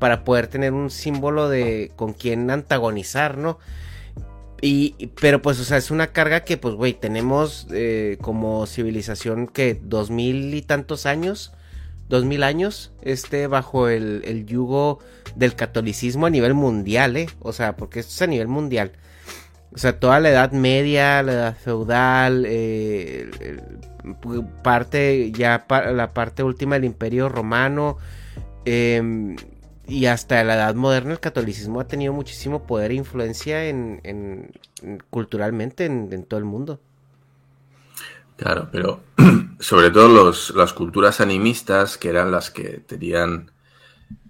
para 0.00 0.24
poder 0.24 0.48
tener 0.48 0.72
un 0.72 0.90
símbolo 0.90 1.48
de 1.48 1.92
con 1.94 2.14
quien 2.14 2.50
antagonizar, 2.50 3.38
¿no? 3.38 3.60
Y, 4.62 5.10
pero 5.20 5.42
pues, 5.42 5.60
o 5.60 5.64
sea, 5.64 5.76
es 5.76 5.90
una 5.90 6.08
carga 6.08 6.40
que, 6.40 6.56
pues, 6.56 6.74
güey, 6.74 6.94
tenemos 6.94 7.66
eh, 7.72 8.16
como 8.22 8.66
civilización 8.66 9.48
que 9.48 9.78
dos 9.82 10.10
mil 10.10 10.54
y 10.54 10.62
tantos 10.62 11.04
años, 11.04 11.52
dos 12.08 12.24
mil 12.24 12.42
años, 12.42 12.92
este, 13.02 13.46
bajo 13.48 13.88
el, 13.88 14.46
yugo 14.46 15.00
del 15.34 15.54
catolicismo 15.54 16.26
a 16.26 16.30
nivel 16.30 16.54
mundial, 16.54 17.16
¿eh? 17.16 17.28
O 17.40 17.52
sea, 17.52 17.76
porque 17.76 18.00
esto 18.00 18.12
es 18.12 18.22
a 18.22 18.26
nivel 18.26 18.48
mundial. 18.48 18.92
O 19.74 19.78
sea, 19.78 20.00
toda 20.00 20.20
la 20.20 20.30
edad 20.30 20.52
media, 20.52 21.22
la 21.22 21.32
edad 21.32 21.56
feudal, 21.56 22.44
eh, 22.46 23.30
parte, 24.62 25.32
ya 25.32 25.66
la 25.68 26.14
parte 26.14 26.42
última 26.42 26.76
del 26.76 26.84
imperio 26.84 27.28
romano, 27.28 27.98
eh, 28.64 29.36
y 29.88 30.06
hasta 30.06 30.42
la 30.44 30.54
edad 30.54 30.74
moderna 30.74 31.12
el 31.12 31.20
catolicismo 31.20 31.80
ha 31.80 31.86
tenido 31.86 32.12
muchísimo 32.12 32.66
poder 32.66 32.90
e 32.90 32.94
influencia 32.94 33.66
en, 33.66 34.50
culturalmente 35.10 35.84
en, 35.86 36.24
todo 36.24 36.38
el 36.38 36.44
mundo. 36.44 36.80
Claro, 38.36 38.68
pero 38.70 39.00
sobre 39.60 39.90
todo 39.90 40.08
los, 40.08 40.50
las 40.54 40.72
culturas 40.72 41.20
animistas, 41.20 41.96
que 41.96 42.08
eran 42.08 42.30
las 42.30 42.50
que 42.50 42.80
tenían 42.86 43.52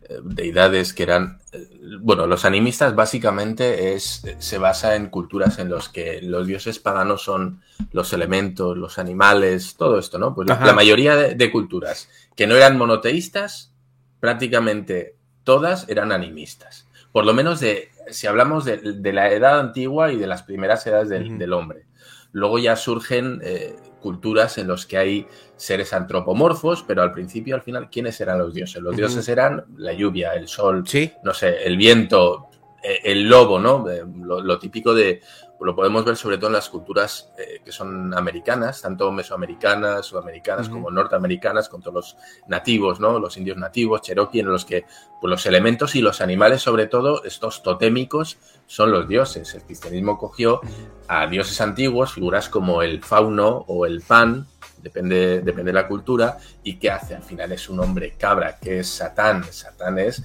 eh, 0.02 0.20
deidades 0.22 0.92
que 0.92 1.02
eran... 1.02 1.40
Eh, 1.52 1.68
bueno, 2.00 2.26
los 2.26 2.44
animistas 2.44 2.94
básicamente 2.94 3.94
es, 3.94 4.22
se 4.38 4.58
basa 4.58 4.94
en 4.94 5.08
culturas 5.08 5.58
en 5.58 5.70
los 5.70 5.88
que 5.88 6.20
los 6.22 6.46
dioses 6.46 6.78
paganos 6.78 7.22
son 7.22 7.62
los 7.92 8.12
elementos, 8.12 8.76
los 8.76 8.98
animales, 8.98 9.74
todo 9.76 9.98
esto, 9.98 10.18
¿no? 10.18 10.34
Pues 10.34 10.48
la, 10.48 10.72
mayoría 10.74 11.16
de 11.16 11.50
culturas 11.50 12.08
que 12.36 12.46
no 12.46 12.54
eran 12.54 12.76
monoteístas, 12.76 13.72
prácticamente 14.20 15.15
todas 15.46 15.88
eran 15.88 16.10
animistas. 16.10 16.88
Por 17.12 17.24
lo 17.24 17.32
menos 17.32 17.60
de, 17.60 17.90
si 18.10 18.26
hablamos 18.26 18.64
de, 18.64 19.12
la 19.12 19.30
edad 19.30 19.60
antigua 19.60 20.12
y 20.12 20.16
de 20.16 20.26
las 20.26 20.42
primeras 20.42 20.86
edades 20.86 21.08
del, 21.08 21.52
hombre. 21.52 21.86
Luego 22.32 22.58
ya 22.58 22.74
surgen 22.76 23.40
eh, 23.42 23.76
culturas 24.02 24.58
en 24.58 24.68
las 24.68 24.84
que 24.84 24.98
hay 24.98 25.26
seres 25.56 25.92
antropomorfos, 25.92 26.82
pero 26.82 27.00
al 27.00 27.12
principio, 27.12 27.54
al 27.54 27.62
final, 27.62 27.88
¿quiénes 27.88 28.20
eran 28.20 28.38
los 28.38 28.52
dioses? 28.52 28.82
Los 28.82 28.96
dioses 28.96 29.26
eran 29.28 29.64
la 29.76 29.92
lluvia, 29.92 30.34
el 30.34 30.48
sol, 30.48 30.84
no 31.22 31.32
sé, 31.32 31.64
el 31.64 31.76
viento, 31.76 32.48
e, 32.82 33.12
el 33.12 33.28
lobo, 33.28 33.60
¿no? 33.60 33.88
Eh, 33.88 34.02
lo, 34.04 34.58
típico 34.58 34.94
de, 34.94 35.22
lo 35.60 35.74
podemos 35.74 36.04
ver 36.04 36.16
sobre 36.16 36.36
todo 36.36 36.48
en 36.48 36.54
las 36.54 36.68
culturas 36.68 37.30
eh, 37.38 37.60
que 37.64 37.72
son 37.72 38.12
americanas, 38.14 38.82
tanto 38.82 39.10
mesoamericanas, 39.10 40.06
sudamericanas 40.06 40.68
como 40.68 40.90
norteamericanas, 40.90 41.68
con 41.68 41.80
todos 41.80 41.94
los 41.94 42.16
nativos, 42.46 43.00
¿no? 43.00 43.18
Los 43.18 43.36
indios 43.36 43.56
nativos, 43.56 44.02
cherokee, 44.02 44.40
en 44.40 44.46
los 44.46 44.64
que 44.64 44.84
pues, 45.20 45.30
los 45.30 45.46
elementos 45.46 45.94
y 45.96 46.02
los 46.02 46.20
animales, 46.20 46.62
sobre 46.62 46.86
todo, 46.86 47.24
estos 47.24 47.62
totémicos, 47.62 48.38
son 48.66 48.90
los 48.90 49.08
dioses. 49.08 49.54
El 49.54 49.62
cristianismo 49.62 50.18
cogió 50.18 50.60
a 51.08 51.26
dioses 51.26 51.60
antiguos, 51.60 52.12
figuras 52.12 52.48
como 52.48 52.82
el 52.82 53.02
fauno 53.02 53.64
o 53.66 53.86
el 53.86 54.02
pan, 54.02 54.46
depende, 54.82 55.40
depende 55.40 55.70
de 55.70 55.74
la 55.74 55.88
cultura, 55.88 56.36
y 56.62 56.76
¿qué 56.76 56.90
hace? 56.90 57.14
Al 57.14 57.22
final 57.22 57.52
es 57.52 57.68
un 57.68 57.80
hombre 57.80 58.14
cabra, 58.18 58.58
que 58.58 58.80
es 58.80 58.88
Satán. 58.88 59.44
Satán 59.44 59.98
es 59.98 60.22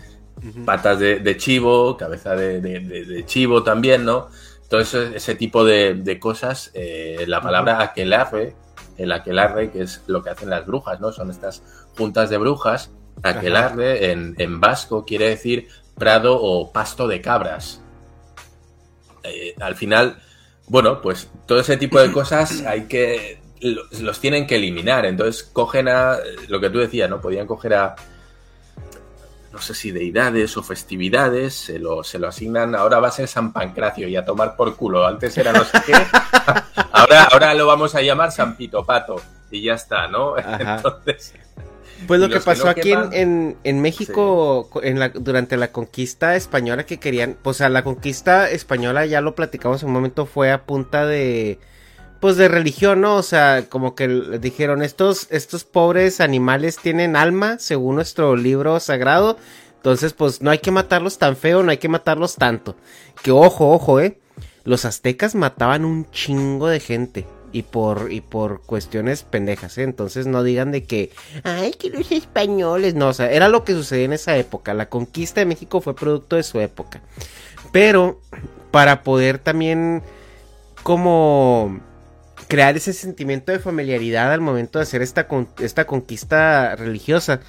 patas 0.66 0.98
de, 1.00 1.38
chivo, 1.38 1.96
cabeza 1.96 2.36
de, 2.36 2.60
de 2.60 3.26
chivo 3.26 3.64
también, 3.64 4.04
¿no? 4.04 4.30
Todo 4.72 4.80
ese 4.80 5.36
tipo 5.36 5.66
de, 5.66 6.18
cosas, 6.18 6.72
eh, 6.74 7.26
la 7.28 7.42
palabra 7.42 7.82
aquelarre 7.84 8.56
el 8.98 9.12
aquelarre, 9.12 9.72
que 9.72 9.82
es 9.82 10.02
lo 10.08 10.24
que 10.24 10.30
hacen 10.30 10.50
las 10.50 10.66
brujas, 10.66 11.02
¿no? 11.02 11.12
Son 11.12 11.30
estas 11.30 11.62
juntas 11.98 12.30
de 12.30 12.38
brujas. 12.38 12.92
Aquelarre 13.24 14.12
en, 14.12 14.36
en 14.38 14.62
vasco 14.62 15.06
quiere 15.06 15.28
decir 15.28 15.68
prado 15.98 16.40
o 16.42 16.72
pasto 16.72 17.08
de 17.08 17.20
cabras. 17.20 17.82
Eh, 19.24 19.56
al 19.60 19.76
final, 19.76 20.22
bueno, 20.68 21.02
pues 21.02 21.30
todo 21.46 21.60
ese 21.60 21.78
tipo 21.78 22.00
de 22.00 22.12
cosas 22.12 22.62
hay 22.66 22.84
que. 22.84 23.42
Los, 23.60 24.20
tienen 24.22 24.48
que 24.48 24.56
eliminar. 24.56 25.06
Entonces 25.06 25.44
cogen 25.44 25.90
a. 25.90 26.18
Lo 26.48 26.62
que 26.62 26.70
tú 26.70 26.80
decías, 26.80 27.10
¿no? 27.10 27.20
Podían 27.20 27.48
coger 27.48 27.74
a. 27.74 27.96
No 29.52 29.60
sé 29.60 29.74
si 29.74 29.92
deidades 29.92 30.56
o 30.56 30.64
festividades, 30.64 31.54
se 31.54 31.78
lo, 31.78 32.04
se 32.04 32.20
lo 32.20 32.30
asignan. 32.30 32.74
Ahora 32.74 33.00
va 33.00 33.10
a 33.10 33.12
ser 33.12 33.28
San 33.28 33.52
Pancracio 33.52 34.08
y 34.08 34.16
a 34.16 34.24
tomar 34.24 34.56
por 34.56 34.76
culo. 34.76 35.06
Antes 35.06 35.38
era 35.38 35.52
no 35.52 35.64
sé 35.66 35.78
qué. 35.86 35.94
ahora, 36.92 37.24
ahora 37.26 37.54
lo 37.54 37.68
vamos 37.68 37.94
a 37.96 38.02
llamar 38.02 38.32
San 38.32 38.56
Pito 38.56 38.86
Pato. 38.86 39.22
Y 39.52 39.64
ya 39.64 39.74
está, 39.74 40.08
¿no? 40.08 40.38
Entonces. 40.38 41.34
Pues 42.08 42.20
lo 42.20 42.30
que 42.30 42.40
pasó 42.40 42.68
aquí 42.68 42.94
en, 42.94 43.58
en, 43.64 43.82
México 43.82 44.70
en 44.82 45.00
la, 45.00 45.10
durante 45.10 45.58
la 45.58 45.72
conquista 45.72 46.36
española 46.36 46.86
que 46.86 47.00
querían, 47.00 47.38
pues 47.42 47.62
a 47.62 47.70
la 47.70 47.84
conquista 47.84 48.50
española 48.50 49.06
ya 49.06 49.22
lo 49.22 49.36
platicamos 49.36 49.84
en 49.84 49.90
un 49.90 49.94
momento 49.94 50.26
fue 50.26 50.52
a 50.52 50.64
punta 50.64 51.06
de 51.06 51.60
pues 52.22 52.38
de 52.38 52.48
religión, 52.48 53.02
¿no? 53.02 53.16
O 53.18 53.24
sea, 53.24 53.66
como 53.68 53.96
que 53.96 54.08
dijeron 54.40 54.84
estos 54.84 55.28
estos 55.32 55.66
pobres 55.66 56.22
animales 56.22 56.78
tienen 56.78 57.16
alma 57.18 57.58
según 57.60 57.96
nuestro 57.96 58.36
libro 58.36 58.80
sagrado, 58.80 59.38
entonces 59.76 60.14
pues 60.14 60.42
no 60.42 60.52
hay 60.52 60.60
que 60.60 60.70
matarlos 60.72 61.18
tan 61.18 61.36
feo, 61.36 61.64
no 61.64 61.72
hay 61.72 61.78
que 61.78 61.90
matarlos 61.90 62.36
tanto. 62.36 62.78
Que 63.24 63.32
ojo, 63.32 63.72
ojo, 63.72 64.00
eh. 64.00 64.20
Los 64.64 64.86
aztecas 64.86 65.34
mataban 65.34 65.84
un 65.84 66.10
chingo 66.12 66.68
de 66.68 66.80
gente 66.80 67.26
y 67.52 67.64
por 67.64 68.12
y 68.12 68.22
por 68.22 68.62
cuestiones 68.62 69.24
pendejas, 69.24 69.80
¿eh? 69.80 69.84
entonces 69.84 70.28
no 70.28 70.44
digan 70.44 70.72
de 70.72 70.84
que 70.84 71.12
ay 71.44 71.72
que 71.72 71.90
los 71.90 72.12
españoles, 72.12 72.94
no, 72.94 73.10
o 73.10 73.14
sea, 73.14 73.32
era 73.32 73.50
lo 73.50 73.66
que 73.66 73.74
sucedía 73.74 74.06
en 74.06 74.14
esa 74.14 74.38
época, 74.38 74.76
la 74.76 74.90
conquista 74.90 75.42
de 75.42 75.48
México 75.48 75.82
fue 75.82 75.96
producto 75.96 76.36
de 76.36 76.44
su 76.44 76.60
época. 76.60 77.02
Pero 77.72 78.22
para 78.70 79.02
poder 79.02 79.40
también 79.40 80.04
como 80.84 81.82
crear 82.48 82.76
ese 82.76 82.94
sentimiento 82.94 83.52
de 83.52 83.60
familiaridad 83.60 84.32
al 84.32 84.42
momento 84.42 84.80
de 84.80 84.84
hacer 84.84 85.02
esta, 85.02 85.28
esta 85.60 85.86
conquista 85.86 86.76
religiosa. 86.76 87.42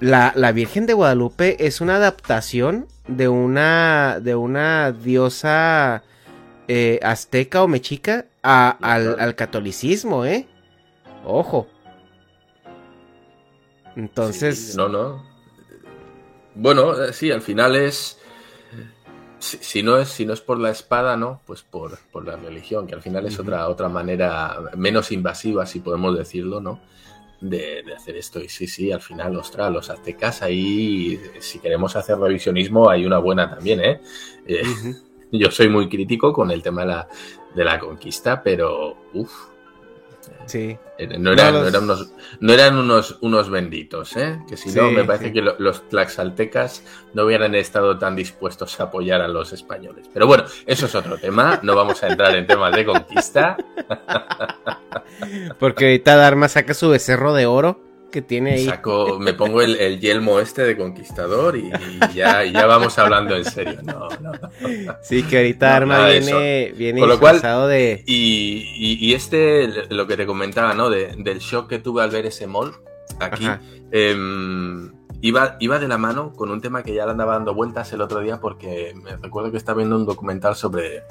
La, 0.00 0.32
la, 0.34 0.52
Virgen 0.52 0.86
de 0.86 0.92
Guadalupe 0.92 1.64
es 1.66 1.80
una 1.80 1.96
adaptación 1.96 2.86
de 3.06 3.28
una, 3.28 4.20
de 4.20 4.34
una 4.34 4.92
diosa 4.92 6.02
eh, 6.68 7.00
azteca 7.02 7.62
o 7.62 7.68
mexica 7.68 8.26
al, 8.42 9.34
catolicismo, 9.36 10.24
¿eh? 10.26 10.46
Ojo. 11.24 11.66
Entonces. 13.96 14.76
no, 14.76 14.88
no. 14.88 15.26
Bueno, 16.54 17.02
eh, 17.02 17.12
sí, 17.12 17.30
al 17.30 17.40
final 17.40 17.76
es. 17.76 18.17
Si, 19.40 19.82
no 19.82 19.98
es, 19.98 20.08
si 20.08 20.26
no 20.26 20.32
es 20.32 20.40
por 20.40 20.58
la 20.58 20.70
espada, 20.70 21.16
¿no? 21.16 21.40
Pues 21.46 21.62
por, 21.62 21.98
la 22.24 22.36
religión, 22.36 22.86
que 22.86 22.94
al 22.94 23.02
final 23.02 23.26
es 23.26 23.38
otra, 23.38 23.68
otra 23.68 23.88
manera 23.88 24.56
menos 24.76 25.12
invasiva, 25.12 25.64
si 25.66 25.80
podemos 25.80 26.16
decirlo, 26.16 26.60
¿no? 26.60 26.80
De, 27.40 27.84
hacer 27.96 28.16
esto. 28.16 28.40
Y 28.40 28.48
sí, 28.48 28.66
sí, 28.66 28.90
al 28.90 29.00
final, 29.00 29.36
ostras, 29.36 29.72
los 29.72 29.90
aztecas 29.90 30.42
ahí, 30.42 31.20
si 31.40 31.60
queremos 31.60 31.94
hacer 31.96 32.18
revisionismo, 32.18 32.90
hay 32.90 33.06
una 33.06 33.18
buena 33.18 33.48
también, 33.48 33.80
¿eh? 33.80 34.00
eh 34.46 34.62
yo 35.32 35.50
soy 35.50 35.68
muy 35.68 35.88
crítico 35.88 36.32
con 36.32 36.50
el 36.50 36.62
tema 36.62 36.82
de 36.82 36.88
la, 36.88 37.08
de 37.54 37.64
la 37.64 37.78
conquista, 37.78 38.42
pero 38.42 38.96
uff. 39.14 39.57
Sí. 40.48 40.78
Eh, 40.96 41.18
no 41.18 41.32
eran, 41.32 41.54
unos, 41.56 42.12
no 42.40 42.52
eran 42.52 42.76
unos, 42.76 43.18
unos 43.20 43.50
benditos, 43.50 44.16
¿eh? 44.16 44.40
Que 44.48 44.56
si 44.56 44.70
no, 44.70 44.90
me 44.90 45.04
parece 45.04 45.32
que 45.32 45.42
los 45.42 45.88
tlaxaltecas 45.88 46.82
no 47.14 47.24
hubieran 47.24 47.54
estado 47.54 47.98
tan 47.98 48.16
dispuestos 48.16 48.80
a 48.80 48.84
apoyar 48.84 49.20
a 49.20 49.28
los 49.28 49.52
españoles. 49.52 50.08
Pero 50.12 50.26
bueno, 50.26 50.44
eso 50.66 50.86
es 50.86 50.94
otro 50.94 51.18
tema. 51.18 51.60
No 51.62 51.76
vamos 51.76 52.02
a 52.02 52.08
entrar 52.08 52.34
en 52.34 52.46
temas 52.46 52.74
de 52.74 52.84
conquista. 52.84 53.56
Porque 55.58 55.84
ahorita 55.84 56.16
Dharma 56.16 56.48
saca 56.48 56.74
su 56.74 56.88
becerro 56.88 57.34
de 57.34 57.46
oro 57.46 57.87
que 58.10 58.22
tiene 58.22 58.52
ahí. 58.52 58.64
Saco, 58.64 59.18
me 59.18 59.34
pongo 59.34 59.62
el, 59.62 60.00
yelmo 60.00 60.40
este 60.40 60.62
de 60.62 60.76
conquistador 60.76 61.56
y, 61.56 61.70
ya, 62.14 62.44
ya, 62.44 62.66
vamos 62.66 62.98
hablando 62.98 63.36
en 63.36 63.44
serio. 63.44 63.80
No, 63.82 64.08
no. 64.20 64.32
Sí, 65.02 65.22
que 65.22 65.38
ahorita 65.38 65.76
Arma 65.76 66.08
viene, 66.08 66.72
viene 66.76 67.00
Con 67.00 67.08
lo 67.08 67.18
cual, 67.18 67.40
de. 67.40 68.02
Y, 68.06 68.98
y, 69.00 69.14
este, 69.14 69.68
lo 69.90 70.06
que 70.06 70.16
te 70.16 70.26
comentaba, 70.26 70.74
¿no? 70.74 70.90
De, 70.90 71.14
del 71.18 71.38
shock 71.38 71.68
que 71.68 71.78
tuve 71.78 72.02
al 72.02 72.10
ver 72.10 72.26
ese 72.26 72.46
mall 72.46 72.74
aquí. 73.20 73.46
Iba, 75.20 75.56
iba 75.58 75.80
de 75.80 75.88
la 75.88 75.98
mano 75.98 76.32
con 76.32 76.50
un 76.50 76.60
tema 76.60 76.84
que 76.84 76.94
ya 76.94 77.04
le 77.04 77.10
andaba 77.10 77.32
dando 77.32 77.52
vueltas 77.52 77.92
el 77.92 78.00
otro 78.00 78.20
día 78.20 78.38
porque 78.40 78.94
me 78.94 79.16
recuerdo 79.16 79.50
que 79.50 79.56
estaba 79.56 79.78
viendo 79.78 79.96
un 79.96 80.06
documental 80.06 80.54
sobre, 80.54 81.02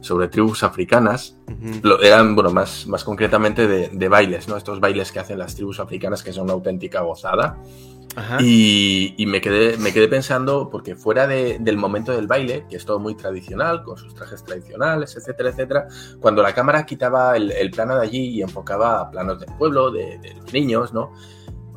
sobre 0.00 0.28
tribus 0.28 0.62
africanas. 0.62 1.38
Lo, 1.82 2.02
eran, 2.02 2.34
bueno, 2.34 2.50
más, 2.50 2.86
más 2.86 3.02
concretamente 3.02 3.66
de, 3.66 4.08
bailes, 4.08 4.46
¿no? 4.46 4.58
Estos 4.58 4.78
bailes 4.78 5.10
que 5.10 5.20
hacen 5.20 5.38
las 5.38 5.54
tribus 5.54 5.80
africanas 5.80 6.22
que 6.22 6.34
son 6.34 6.44
una 6.44 6.52
auténtica 6.52 7.00
gozada. 7.00 7.58
Y, 8.40 9.14
y, 9.18 9.26
me, 9.26 9.42
quedé, 9.42 9.76
me 9.76 9.92
quedé 9.92 10.08
pensando, 10.08 10.70
porque 10.70 10.94
fuera 10.94 11.26
del 11.26 11.76
momento 11.76 12.12
del 12.12 12.26
baile, 12.26 12.64
que 12.68 12.76
es 12.76 12.84
todo 12.86 12.98
muy 12.98 13.14
tradicional, 13.14 13.82
con 13.82 13.98
sus 13.98 14.14
trajes 14.14 14.42
tradicionales, 14.42 15.14
etcétera, 15.16 15.50
etcétera, 15.50 15.88
cuando 16.18 16.42
la 16.42 16.54
cámara 16.54 16.86
quitaba 16.86 17.36
el, 17.36 17.70
plano 17.70 17.96
de 17.96 18.02
allí 18.02 18.28
y 18.28 18.42
enfocaba 18.42 19.00
a 19.00 19.10
planos 19.10 19.40
del 19.40 19.54
pueblo, 19.58 19.90
de, 19.90 20.18
de 20.18 20.34
los 20.34 20.50
niños, 20.52 20.94
¿no? 20.94 21.12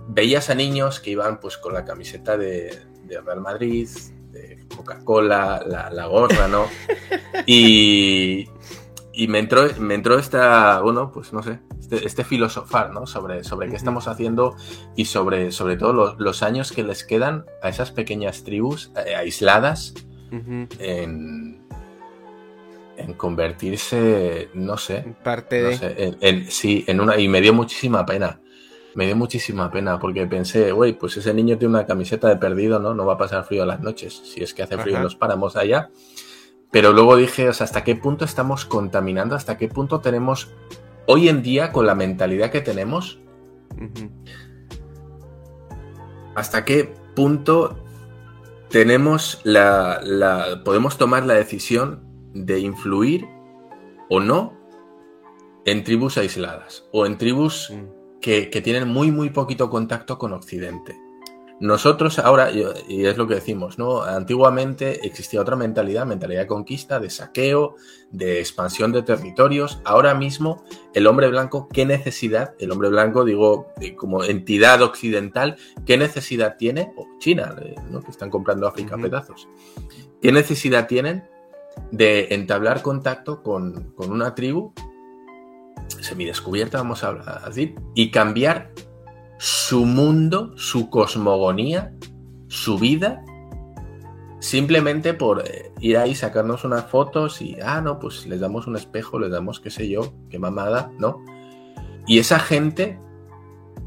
Veías 0.10 0.50
a 0.50 0.56
niños 0.56 1.00
que 1.00 1.12
iban 1.12 1.40
pues 1.40 1.58
con 1.58 1.74
la 1.74 1.86
camiseta 1.86 2.38
de, 2.38 2.78
Real 3.08 3.42
Madrid, 3.42 3.88
de 4.32 4.66
Coca-Cola, 4.76 5.64
la, 5.66 6.06
gorra, 6.08 6.48
¿no? 6.48 6.68
Y, 7.46 8.48
y 9.14 9.28
me 9.28 9.40
entró, 9.40 9.64
me 9.80 9.96
entró 9.96 10.20
esta, 10.20 10.82
bueno, 10.82 11.12
pues 11.12 11.32
no 11.34 11.42
sé, 11.42 11.60
este, 11.80 12.06
este 12.06 12.24
filosofar, 12.24 12.92
¿no? 12.92 13.08
Sobre, 13.08 13.44
sobre 13.44 13.70
qué 13.70 13.76
estamos 13.76 14.08
haciendo 14.08 14.56
y 14.96 15.06
sobre, 15.06 15.52
sobre 15.52 15.78
todo 15.78 16.16
los, 16.18 16.44
años 16.44 16.72
que 16.72 16.84
les 16.84 17.04
quedan 17.04 17.46
a 17.64 17.70
esas 17.70 17.92
pequeñas 17.92 18.44
tribus 18.44 18.92
eh, 19.06 19.16
aisladas 19.16 19.94
en, 20.32 21.64
en 22.98 23.14
convertirse, 23.14 24.50
no 24.54 24.78
sé. 24.78 25.16
parte 25.24 25.62
de. 25.64 26.18
en, 26.22 26.52
sí, 26.52 26.84
en 26.88 27.00
una. 27.02 27.18
Y 27.18 27.28
me 27.28 27.42
dio 27.42 27.54
muchísima 27.54 28.06
pena 28.06 28.40
me 28.96 29.06
dio 29.06 29.16
muchísima 29.16 29.72
pena 29.72 30.00
porque 30.00 30.26
pensé, 30.26 30.72
güey, 30.72 30.94
pues 30.94 31.16
ese 31.18 31.34
niño 31.34 31.58
tiene 31.58 31.76
una 31.76 31.86
camiseta 31.86 32.28
de 32.28 32.38
perdido, 32.38 32.80
¿no? 32.80 32.94
No 32.94 33.06
va 33.06 33.14
a 33.14 33.18
pasar 33.18 33.44
frío 33.46 33.64
a 33.64 33.66
las 33.66 33.82
noches, 33.82 34.22
si 34.24 34.42
es 34.42 34.54
que 34.54 34.64
hace 34.64 34.78
frío 34.78 34.98
en 34.98 35.04
los 35.04 35.16
páramos 35.16 35.56
allá. 35.56 35.90
Pero 36.72 36.94
luego 36.94 37.16
dije, 37.16 37.50
o 37.50 37.54
sea, 37.54 37.66
¿hasta 37.66 37.84
qué 37.84 37.96
punto 37.96 38.26
estamos 38.26 38.66
contaminando? 38.66 39.36
¿Hasta 39.36 39.58
qué 39.58 39.68
punto 39.68 40.02
tenemos, 40.02 40.52
hoy 41.08 41.30
en 41.30 41.42
día, 41.42 41.72
con 41.72 41.86
la 41.86 41.96
mentalidad 41.96 42.52
que 42.52 42.62
tenemos, 42.62 43.20
hasta 46.36 46.66
qué 46.66 46.94
punto 47.16 47.78
tenemos 48.70 49.42
la, 49.44 50.00
la, 50.04 50.64
podemos 50.64 50.98
tomar 50.98 51.26
la 51.26 51.34
decisión 51.34 52.04
de 52.34 52.60
influir 52.60 53.28
o 54.10 54.20
no 54.20 54.58
en 55.66 55.84
tribus 55.84 56.18
aisladas 56.18 56.88
o 56.92 57.06
en 57.06 57.18
tribus 57.18 57.72
mm 57.72 57.99
que, 58.22 58.62
tienen 58.64 58.88
muy, 58.88 59.12
muy 59.12 59.30
poquito 59.30 59.70
contacto 59.70 60.18
con 60.18 60.34
Occidente. 60.34 60.98
Nosotros 61.60 62.20
ahora, 62.20 62.52
y 62.52 63.06
es 63.06 63.18
lo 63.18 63.28
que 63.28 63.36
decimos, 63.36 63.78
¿no? 63.78 64.02
Antiguamente 64.02 65.06
existía 65.06 65.42
otra 65.42 65.58
mentalidad, 65.58 66.06
mentalidad 66.06 66.42
de 66.42 66.48
conquista, 66.48 67.02
de 67.02 67.10
saqueo, 67.10 67.76
de 68.12 68.40
expansión 68.40 68.94
de 68.94 69.02
territorios. 69.02 69.82
Ahora 69.84 70.14
mismo, 70.14 70.64
el 70.94 71.06
hombre 71.06 71.28
blanco, 71.28 71.68
¿qué 71.68 71.86
necesidad? 71.86 72.54
El 72.60 72.72
hombre 72.72 72.88
blanco, 72.88 73.26
digo, 73.26 73.74
como 73.98 74.24
entidad 74.24 74.82
occidental, 74.82 75.58
¿qué 75.86 75.98
necesidad 75.98 76.56
tiene? 76.58 76.94
O 76.96 77.06
China, 77.20 77.54
eh, 77.62 77.76
¿no? 77.92 78.02
Que 78.02 78.12
están 78.12 78.30
comprando 78.30 78.66
África 78.66 78.98
pedazos. 78.98 79.50
¿Qué 80.22 80.32
necesidad 80.32 80.88
tienen 80.88 81.28
de 81.92 82.28
entablar 82.32 82.82
contacto 82.82 83.44
con, 83.44 83.92
con 83.96 84.14
una 84.14 84.34
tribu 84.34 84.74
semidescubierta, 86.10 86.80
vamos 86.80 87.04
a 87.04 87.44
decir, 87.48 87.76
y 87.96 88.12
cambiar 88.12 88.72
su 89.40 89.86
mundo, 89.86 90.52
su 90.58 90.90
cosmogonía, 90.90 91.94
su 92.48 92.78
vida, 92.78 93.24
simplemente 94.40 95.14
por 95.14 95.48
eh, 95.48 95.72
ir 95.80 95.98
ahí, 95.98 96.14
sacarnos 96.16 96.66
unas 96.66 96.86
fotos 96.86 97.42
y, 97.42 97.58
ah, 97.64 97.82
no, 97.82 98.00
pues 98.00 98.28
les 98.28 98.42
damos 98.42 98.68
un 98.68 98.76
espejo, 98.76 99.18
les 99.18 99.32
damos 99.32 99.60
qué 99.60 99.70
sé 99.70 99.88
yo, 99.88 100.14
qué 100.30 100.40
mamada, 100.40 100.92
¿no? 100.98 101.24
Y 102.06 102.20
esa 102.20 102.40
gente 102.40 103.00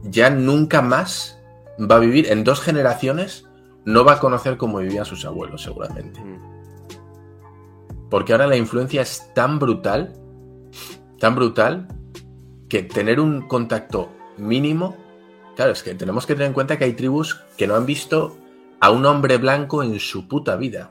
ya 0.05 0.31
nunca 0.31 0.81
más 0.81 1.39
va 1.79 1.97
a 1.97 2.01
vivir, 2.01 2.31
en 2.31 2.45
dos 2.45 2.61
generaciones, 2.61 3.49
no 3.85 4.05
va 4.05 4.15
a 4.15 4.21
conocer 4.21 4.57
cómo 4.57 4.79
vivían 4.79 5.05
sus 5.05 5.25
abuelos, 5.25 5.63
seguramente. 5.63 6.21
Mm. 6.21 6.53
Porque 8.09 8.33
ahora 8.33 8.47
la 8.47 8.57
influencia 8.57 9.03
es 9.03 9.33
tan 9.35 9.59
brutal, 9.59 10.15
tan 11.19 11.35
brutal, 11.35 11.89
que 12.73 12.83
tener 12.83 13.21
un 13.21 13.43
contacto 13.43 14.09
mínimo, 14.39 14.97
claro, 15.57 15.73
es 15.73 15.83
que 15.83 15.95
tenemos 15.95 16.25
que 16.25 16.33
tener 16.33 16.47
en 16.47 16.55
cuenta 16.55 16.79
que 16.79 16.87
hay 16.87 16.95
tribus 16.95 17.39
que 17.59 17.67
no 17.67 17.75
han 17.75 17.85
visto 17.85 18.35
a 18.81 18.91
un 18.91 19.05
hombre 19.05 19.37
blanco 19.37 19.83
en 19.83 20.01
su 20.01 20.27
puta 20.27 20.57
vida. 20.57 20.89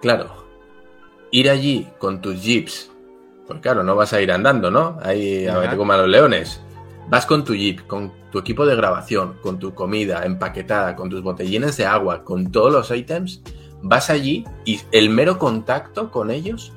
Claro, 0.00 0.30
ir 1.30 1.50
allí 1.50 1.86
con 1.98 2.22
tus 2.22 2.42
jeeps, 2.42 2.90
pues 3.46 3.60
claro, 3.60 3.82
no 3.82 3.94
vas 3.96 4.14
a 4.14 4.22
ir 4.22 4.32
andando, 4.32 4.70
¿no? 4.70 4.98
Ahí 5.02 5.46
a 5.46 5.58
ver 5.58 5.76
como 5.76 5.92
a 5.92 5.98
los 5.98 6.08
leones. 6.08 6.62
Vas 7.10 7.26
con 7.26 7.44
tu 7.44 7.54
jeep, 7.54 7.86
con 7.86 8.10
tu 8.32 8.38
equipo 8.38 8.64
de 8.64 8.76
grabación, 8.76 9.34
con 9.42 9.58
tu 9.58 9.74
comida 9.74 10.24
empaquetada, 10.24 10.96
con 10.96 11.10
tus 11.10 11.22
botellines 11.22 11.76
de 11.76 11.84
agua, 11.84 12.24
con 12.24 12.50
todos 12.50 12.72
los 12.72 12.90
ítems, 12.90 13.42
vas 13.82 14.08
allí 14.08 14.46
y 14.64 14.80
el 14.90 15.10
mero 15.10 15.38
contacto 15.38 16.10
con 16.10 16.30
ellos, 16.30 16.72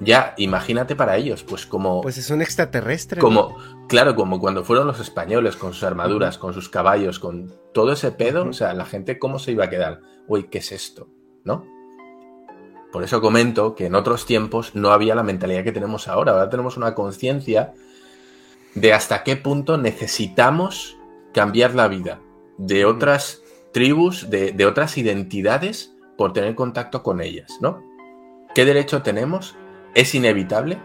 ya, 0.00 0.34
imagínate 0.38 0.96
para 0.96 1.16
ellos, 1.16 1.44
pues 1.44 1.66
como... 1.66 2.00
Pues 2.00 2.18
es 2.18 2.30
un 2.30 2.42
extraterrestre. 2.42 3.20
Como, 3.20 3.56
claro, 3.88 4.16
como 4.16 4.40
cuando 4.40 4.64
fueron 4.64 4.86
los 4.86 4.98
españoles 4.98 5.56
con 5.56 5.74
sus 5.74 5.82
armaduras, 5.84 6.38
con 6.38 6.54
sus 6.54 6.68
caballos, 6.68 7.18
con 7.18 7.52
todo 7.72 7.92
ese 7.92 8.10
pedo, 8.10 8.48
o 8.48 8.52
sea, 8.52 8.72
la 8.72 8.86
gente 8.86 9.18
cómo 9.18 9.38
se 9.38 9.52
iba 9.52 9.66
a 9.66 9.70
quedar. 9.70 10.00
Uy, 10.26 10.44
¿qué 10.44 10.58
es 10.58 10.72
esto? 10.72 11.08
¿No? 11.44 11.66
Por 12.92 13.04
eso 13.04 13.20
comento 13.20 13.74
que 13.74 13.86
en 13.86 13.94
otros 13.94 14.26
tiempos 14.26 14.74
no 14.74 14.90
había 14.90 15.14
la 15.14 15.22
mentalidad 15.22 15.62
que 15.64 15.72
tenemos 15.72 16.08
ahora. 16.08 16.32
Ahora 16.32 16.50
tenemos 16.50 16.76
una 16.76 16.94
conciencia 16.94 17.74
de 18.74 18.92
hasta 18.92 19.22
qué 19.22 19.36
punto 19.36 19.76
necesitamos 19.76 20.96
cambiar 21.32 21.74
la 21.74 21.88
vida 21.88 22.20
de 22.58 22.84
otras 22.84 23.42
tribus, 23.72 24.28
de, 24.30 24.66
otras 24.66 24.98
identidades, 24.98 25.94
por 26.16 26.32
tener 26.32 26.54
contacto 26.54 27.02
con 27.02 27.20
ellas, 27.20 27.58
¿no? 27.60 27.82
¿Qué 28.54 28.64
derecho 28.64 29.02
tenemos? 29.02 29.56
¿Es 29.94 30.14
inevitable? 30.14 30.78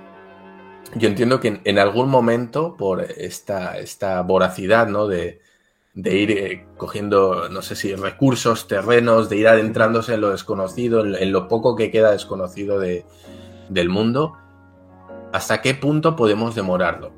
Yo 0.96 1.10
entiendo 1.10 1.40
que 1.40 1.60
en, 1.64 1.80
algún 1.80 2.10
momento, 2.10 2.76
por 2.78 3.02
esta, 3.02 3.78
esta 3.78 4.22
voracidad, 4.22 4.88
¿no? 4.88 5.08
De, 5.08 5.42
ir 5.96 6.32
eh, 6.32 6.66
cogiendo, 6.78 7.50
no 7.50 7.62
sé 7.62 7.76
si 7.76 7.96
recursos, 7.96 8.68
terrenos, 8.68 9.30
de 9.30 9.38
ir 9.38 9.48
adentrándose 9.48 10.14
en 10.14 10.22
lo 10.22 10.32
desconocido, 10.32 11.06
en, 11.06 11.32
lo 11.32 11.48
poco 11.48 11.76
que 11.76 11.92
queda 11.92 12.12
desconocido 12.12 12.80
de, 12.80 13.06
del 13.70 13.90
mundo, 13.90 14.34
¿hasta 15.32 15.62
qué 15.62 15.74
punto 15.74 16.16
podemos 16.16 16.56
demorarlo? 16.56 17.12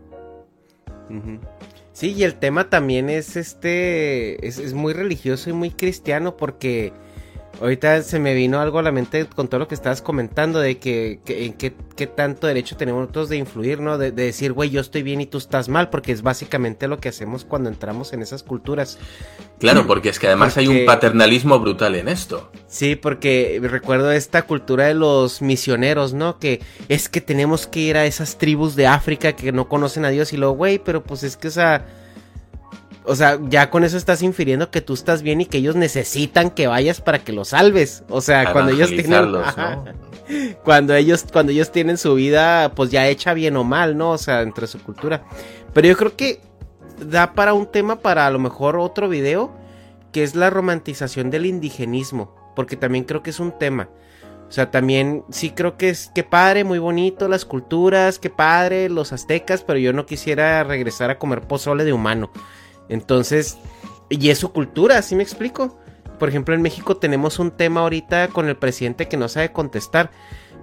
Sí, 1.93 2.13
y 2.13 2.23
el 2.23 2.36
tema 2.36 2.69
también 2.69 3.10
es 3.10 3.36
este, 3.36 4.45
es, 4.45 4.73
muy 4.73 4.93
religioso 4.93 5.50
y 5.50 5.54
muy 5.54 5.71
cristiano 5.71 6.38
porque 6.38 6.93
ahorita 7.62 8.02
se 8.04 8.20
me 8.20 8.34
vino 8.34 8.60
algo 8.60 8.80
a 8.80 8.82
la 8.82 8.91
mente 8.91 9.26
con 9.26 9.48
todo 9.48 9.60
lo 9.60 9.67
que 9.67 9.76
estabas 9.76 10.02
comentando 10.02 10.60
de 10.60 10.78
que, 10.78 11.20
en 11.28 11.54
qué, 11.54 12.08
tanto 12.08 12.48
derecho 12.48 12.78
tenemos 12.78 13.02
nosotros 13.02 13.30
de 13.30 13.38
influir, 13.38 13.80
¿no? 13.80 13.98
De, 13.98 14.12
decir, 14.12 14.54
güey, 14.54 14.70
yo 14.70 14.82
estoy 14.82 15.04
bien 15.04 15.22
y 15.22 15.26
tú 15.26 15.38
estás 15.38 15.70
mal, 15.70 15.89
porque 15.89 16.12
es 16.12 16.22
básicamente 16.22 16.88
lo 16.88 17.00
que 17.00 17.10
hacemos 17.10 17.46
cuando 17.46 17.70
entramos 17.70 18.13
en 18.13 18.22
esas 18.22 18.43
culturas. 18.43 18.98
Claro, 19.60 19.88
porque 19.88 20.10
es 20.10 20.20
que 20.20 20.28
además 20.28 20.58
hay 20.58 20.67
un 20.67 20.86
paternalismo 20.86 21.60
brutal 21.60 21.96
en 21.96 22.08
esto. 22.08 22.52
Sí, 22.67 22.96
porque 22.96 23.60
recuerdo 23.62 24.12
esta 24.12 24.43
cultura 24.43 24.86
de 24.86 24.93
los 24.93 25.41
misioneros, 25.41 26.13
¿no? 26.13 26.39
Que 26.39 26.62
es 26.89 27.10
que 27.10 27.22
tenemos 27.22 27.67
que 27.67 27.80
ir 27.80 27.98
a 27.98 28.06
esas 28.06 28.38
tribus 28.38 28.76
de 28.76 28.88
África 28.88 29.34
que 29.34 29.52
no 29.52 29.67
conocen 29.67 30.06
a 30.06 30.10
Dios 30.10 30.34
y 30.34 30.38
luego, 30.38 30.56
güey, 30.56 30.80
pero 30.80 31.04
pues 31.04 31.24
es 31.24 31.38
que, 31.38 31.48
o 31.48 31.52
sea... 31.52 31.86
O 33.08 33.15
sea, 33.15 33.39
ya 33.50 33.70
con 33.70 33.86
eso 33.86 33.96
estás 33.96 34.22
infiriendo 34.22 34.70
que 34.70 34.82
tú 34.82 34.93
estás 34.93 35.22
bien 35.22 35.39
y 35.39 35.46
que 35.46 35.60
ellos 35.60 35.78
necesitan 35.78 36.50
que 36.50 36.67
vayas 36.67 37.00
para 37.00 37.20
que 37.20 37.32
los 37.32 37.50
salves. 37.50 38.04
O 38.10 38.20
sea, 38.20 38.52
cuando 38.52 38.74
ellos 38.74 38.89
tienen. 38.89 39.32
cuando 40.63 40.93
ellos, 40.93 41.26
cuando 41.32 41.54
ellos 41.54 41.72
tienen 41.72 41.98
su 41.98 42.15
vida, 42.15 42.74
pues 42.76 42.91
ya 42.91 43.08
hecha 43.08 43.34
bien 43.34 43.56
o 43.56 43.63
mal, 43.63 43.98
¿no? 43.98 44.12
O 44.12 44.17
sea, 44.17 44.41
entre 44.41 44.67
su 44.67 44.80
cultura. 44.84 45.24
Pero 45.74 45.88
yo 45.88 45.96
creo 45.96 46.17
que 46.17 46.41
da 47.00 47.34
para 47.34 47.54
un 47.54 47.72
tema 47.72 48.02
para 48.02 48.28
a 48.28 48.30
lo 48.30 48.39
mejor 48.39 48.78
otro 48.78 49.08
video. 49.08 49.56
Que 50.12 50.24
es 50.24 50.36
la 50.36 50.50
romantización 50.50 51.30
del 51.30 51.46
indigenismo. 51.46 52.36
Porque 52.56 52.76
también 52.76 53.06
creo 53.06 53.24
que 53.24 53.30
es 53.30 53.39
un 53.39 53.58
tema. 53.58 53.88
O 54.50 54.52
sea, 54.52 54.70
también 54.72 55.24
sí 55.30 55.52
creo 55.52 55.78
que 55.78 55.89
es 55.89 56.12
que 56.13 56.24
padre, 56.24 56.63
muy 56.63 56.80
bonito 56.80 57.28
las 57.28 57.46
culturas, 57.46 58.20
que 58.20 58.30
padre 58.30 58.89
los 58.89 59.12
aztecas, 59.12 59.63
pero 59.63 59.78
yo 59.80 59.91
no 59.91 60.06
quisiera 60.06 60.63
regresar 60.63 61.10
a 61.10 61.20
comer 61.20 61.41
pozole 61.41 61.84
de 61.84 61.93
humano. 61.93 62.32
Entonces, 62.89 63.58
y 64.10 64.30
es 64.30 64.38
su 64.38 64.52
cultura, 64.52 65.02
¿sí 65.02 65.15
me 65.15 65.23
explico? 65.23 65.78
Por 66.19 66.30
ejemplo, 66.30 66.56
en 66.56 66.62
México 66.62 66.97
tenemos 66.97 67.39
un 67.39 67.52
tema 67.52 67.82
ahorita 67.82 68.30
con 68.30 68.47
el 68.47 68.58
presidente 68.58 69.08
que 69.08 69.17
no 69.17 69.30
sabe 69.30 69.52
contestar, 69.52 70.12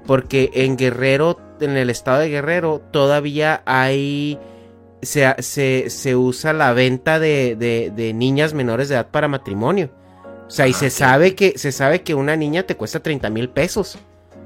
porque 0.06 0.50
en 0.54 0.76
Guerrero, 0.76 1.38
en 1.60 1.76
el 1.76 1.90
estado 1.90 2.20
de 2.20 2.28
Guerrero, 2.28 2.82
todavía 2.90 3.62
hay... 3.66 4.38
Se, 5.02 5.90
se, 5.90 6.16
usa 6.16 6.54
la 6.54 6.72
venta 6.72 7.18
de, 7.18 7.56
de, 7.56 8.14
niñas 8.14 8.54
menores 8.54 8.88
de 8.88 8.94
edad 8.94 9.10
para 9.10 9.28
matrimonio. 9.28 9.90
O 10.46 10.50
sea, 10.50 10.66
y 10.66 10.70
ah, 10.70 10.74
se 10.74 10.88
sabe 10.88 11.34
que 11.34 11.58
se 11.58 11.72
sabe 11.72 12.00
que 12.00 12.14
una 12.14 12.36
niña 12.36 12.62
te 12.62 12.74
cuesta 12.74 13.00
30 13.00 13.28
mil 13.28 13.50
pesos. 13.50 13.98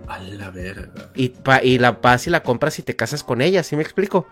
A 0.08 0.18
la 0.18 0.50
verga. 0.50 1.10
Y, 1.14 1.32
y 1.62 1.78
la 1.78 2.00
paz 2.00 2.26
y 2.26 2.30
la 2.30 2.42
compras 2.42 2.74
si 2.74 2.82
te 2.82 2.96
casas 2.96 3.22
con 3.22 3.40
ella, 3.40 3.62
¿sí 3.62 3.76
me 3.76 3.82
explico? 3.82 4.26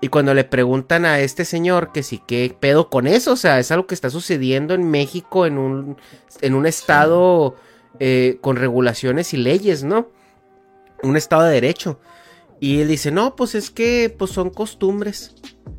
Y 0.00 0.08
cuando 0.08 0.34
le 0.34 0.44
preguntan 0.44 1.06
a 1.06 1.20
este 1.20 1.44
señor 1.44 1.90
que 1.92 2.02
sí, 2.02 2.20
¿qué 2.26 2.54
pedo 2.58 2.90
con 2.90 3.06
eso? 3.06 3.32
O 3.32 3.36
sea, 3.36 3.58
es 3.58 3.70
algo 3.70 3.86
que 3.86 3.94
está 3.94 4.10
sucediendo 4.10 4.74
en 4.74 4.90
México, 4.90 5.46
en 5.46 5.56
un, 5.56 5.96
en 6.42 6.54
un 6.54 6.66
estado 6.66 7.56
eh, 7.98 8.38
con 8.42 8.56
regulaciones 8.56 9.32
y 9.32 9.38
leyes, 9.38 9.84
¿no? 9.84 10.10
Un 11.02 11.16
estado 11.16 11.44
de 11.44 11.54
derecho. 11.54 11.98
Y 12.60 12.80
él 12.80 12.88
dice, 12.88 13.10
no, 13.10 13.36
pues 13.36 13.54
es 13.54 13.70
que 13.70 14.14
pues 14.16 14.30
son 14.30 14.50
costumbres. 14.50 15.34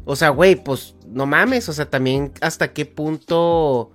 O 0.06 0.16
sea, 0.16 0.30
güey, 0.30 0.56
pues 0.56 0.96
no 1.08 1.28
mames, 1.28 1.70
o 1.70 1.74
sea, 1.74 1.90
también 1.90 2.32
hasta 2.42 2.74
qué 2.74 2.86
punto 2.86 3.92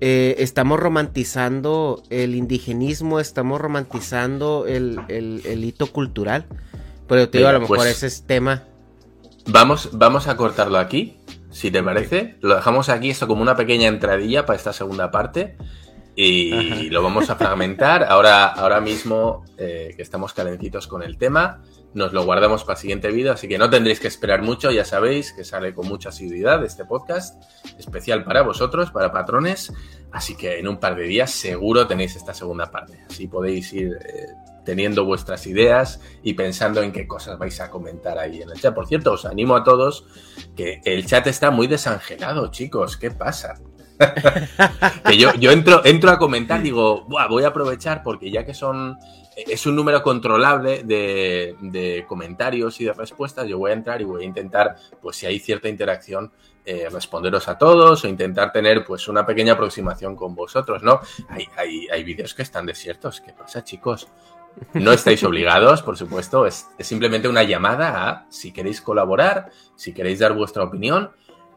eh, 0.00 0.36
estamos 0.38 0.80
romantizando 0.80 2.02
el 2.08 2.34
indigenismo, 2.34 3.20
estamos 3.20 3.60
romantizando 3.60 4.64
el, 4.66 5.00
el, 5.08 5.64
hito 5.64 5.92
cultural. 5.92 6.46
Pero 7.08 7.28
te 7.28 7.38
digo, 7.38 7.50
a 7.50 7.52
lo 7.52 7.60
mejor 7.60 7.76
pues 7.76 7.90
ese 7.90 8.06
es 8.06 8.22
tema 8.22 8.64
Vamos, 9.46 9.90
vamos 9.92 10.26
a 10.28 10.36
cortarlo 10.36 10.78
aquí, 10.78 11.16
si 11.50 11.70
te 11.70 11.82
parece. 11.82 12.36
Lo 12.40 12.56
dejamos 12.56 12.88
aquí, 12.88 13.10
esto 13.10 13.26
como 13.26 13.42
una 13.42 13.56
pequeña 13.56 13.88
entradilla 13.88 14.46
para 14.46 14.56
esta 14.56 14.72
segunda 14.72 15.10
parte. 15.10 15.56
Y 16.16 16.90
lo 16.90 17.02
vamos 17.02 17.28
a 17.28 17.36
fragmentar. 17.36 18.04
Ahora, 18.04 18.46
ahora 18.46 18.80
mismo 18.80 19.44
eh, 19.58 19.94
que 19.96 20.02
estamos 20.02 20.32
calentitos 20.32 20.86
con 20.86 21.02
el 21.02 21.18
tema, 21.18 21.60
nos 21.94 22.12
lo 22.12 22.24
guardamos 22.24 22.64
para 22.64 22.74
el 22.74 22.80
siguiente 22.80 23.10
vídeo, 23.10 23.32
así 23.32 23.48
que 23.48 23.56
no 23.56 23.70
tendréis 23.70 24.00
que 24.00 24.08
esperar 24.08 24.42
mucho, 24.42 24.70
ya 24.70 24.84
sabéis 24.84 25.32
que 25.32 25.44
sale 25.44 25.74
con 25.74 25.86
mucha 25.86 26.08
asiduidad 26.10 26.64
este 26.64 26.84
podcast, 26.84 27.42
especial 27.78 28.24
para 28.24 28.42
vosotros, 28.42 28.90
para 28.90 29.12
patrones, 29.12 29.72
así 30.12 30.36
que 30.36 30.58
en 30.58 30.68
un 30.68 30.78
par 30.78 30.96
de 30.96 31.04
días 31.04 31.30
seguro 31.30 31.86
tenéis 31.86 32.16
esta 32.16 32.34
segunda 32.34 32.70
parte, 32.70 32.98
así 33.08 33.28
podéis 33.28 33.72
ir 33.72 33.96
eh, 34.04 34.26
teniendo 34.64 35.04
vuestras 35.04 35.46
ideas 35.46 36.00
y 36.22 36.34
pensando 36.34 36.82
en 36.82 36.92
qué 36.92 37.06
cosas 37.06 37.38
vais 37.38 37.60
a 37.60 37.70
comentar 37.70 38.18
ahí 38.18 38.42
en 38.42 38.50
el 38.50 38.60
chat. 38.60 38.74
Por 38.74 38.86
cierto, 38.86 39.12
os 39.12 39.24
animo 39.24 39.56
a 39.56 39.64
todos 39.64 40.06
que 40.56 40.80
el 40.84 41.06
chat 41.06 41.26
está 41.26 41.50
muy 41.50 41.66
desangelado, 41.66 42.50
chicos. 42.50 42.96
¿Qué 42.96 43.10
pasa? 43.10 43.54
que 45.08 45.16
yo, 45.16 45.30
entro, 45.50 45.84
entro 45.84 46.10
a 46.10 46.18
comentar, 46.18 46.62
digo, 46.62 47.04
voy 47.06 47.44
a 47.44 47.48
aprovechar 47.48 48.02
porque 48.02 48.30
ya 48.30 48.44
que 48.44 48.54
son 48.54 48.96
es 49.36 49.66
un 49.66 49.74
número 49.74 50.02
controlable 50.02 50.84
de, 50.84 51.56
de, 51.60 52.04
comentarios 52.06 52.80
y 52.80 52.84
de 52.84 52.92
respuestas, 52.92 53.48
yo 53.48 53.58
voy 53.58 53.72
a 53.72 53.74
entrar 53.74 54.00
y 54.00 54.04
voy 54.04 54.22
a 54.22 54.26
intentar, 54.26 54.76
pues 55.02 55.16
si 55.16 55.26
hay 55.26 55.40
cierta 55.40 55.68
interacción, 55.68 56.30
eh, 56.66 56.88
responderos 56.90 57.46
a 57.48 57.58
todos 57.58 58.04
o 58.04 58.08
intentar 58.08 58.50
tener 58.50 58.86
pues 58.86 59.06
una 59.08 59.26
pequeña 59.26 59.52
aproximación 59.52 60.16
con 60.16 60.34
vosotros, 60.34 60.82
¿no? 60.82 60.98
Hay, 61.28 61.46
hay, 61.56 61.88
hay 61.92 62.04
vídeos 62.04 62.32
que 62.32 62.40
están 62.40 62.64
desiertos. 62.64 63.20
¿Qué 63.20 63.34
pasa, 63.34 63.62
chicos? 63.62 64.08
No 64.74 64.92
estáis 64.92 65.22
obligados, 65.24 65.82
por 65.82 65.96
supuesto, 65.96 66.46
es, 66.46 66.68
simplemente 66.80 67.28
una 67.28 67.42
llamada 67.42 68.08
a 68.08 68.26
si 68.28 68.52
queréis 68.52 68.80
colaborar, 68.80 69.50
si 69.76 69.92
queréis 69.92 70.18
dar 70.18 70.32
vuestra 70.32 70.64
opinión. 70.64 71.10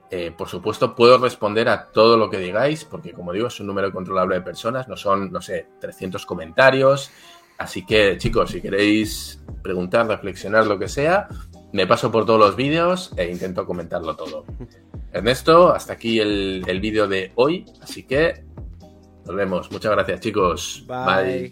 Eh, 0.10 0.32
por 0.36 0.48
supuesto, 0.48 0.96
puedo 0.96 1.18
responder 1.18 1.68
a 1.68 1.88
todo 1.92 2.18
lo 2.18 2.30
que 2.30 2.38
digáis, 2.38 2.86
porque 2.86 3.12
como 3.12 3.34
digo, 3.34 3.48
es 3.48 3.60
un 3.60 3.68
número 3.68 3.92
controlable 3.92 4.36
de 4.36 4.42
personas, 4.42 4.88
no 4.88 4.96
son, 4.96 5.32
no 5.32 5.42
sé, 5.42 5.68
300 5.82 6.26
comentarios. 6.26 7.12
Así 7.58 7.86
que, 7.86 8.18
chicos, 8.18 8.52
si 8.52 8.62
queréis 8.62 9.44
preguntar, 9.62 10.08
reflexionar, 10.08 10.68
lo 10.68 10.80
que 10.80 10.88
sea, 10.88 11.28
me 11.74 11.88
paso 11.88 12.12
por 12.12 12.26
todos 12.26 12.40
los 12.40 12.56
vídeos 12.56 13.12
e 13.18 13.30
intento 13.30 13.66
comentarlo 13.66 14.16
todo. 14.16 14.46
Ernesto, 15.12 15.74
hasta 15.74 15.94
aquí 15.94 16.20
el, 16.20 16.64
el 16.68 16.80
vídeo 16.80 17.08
de 17.08 17.32
hoy, 17.36 17.66
así 17.82 18.04
que 18.04 18.46
nos 19.26 19.36
vemos. 19.36 19.72
Muchas 19.72 19.92
gracias, 19.92 20.22
chicos. 20.22 20.86
Bye. 20.88 21.52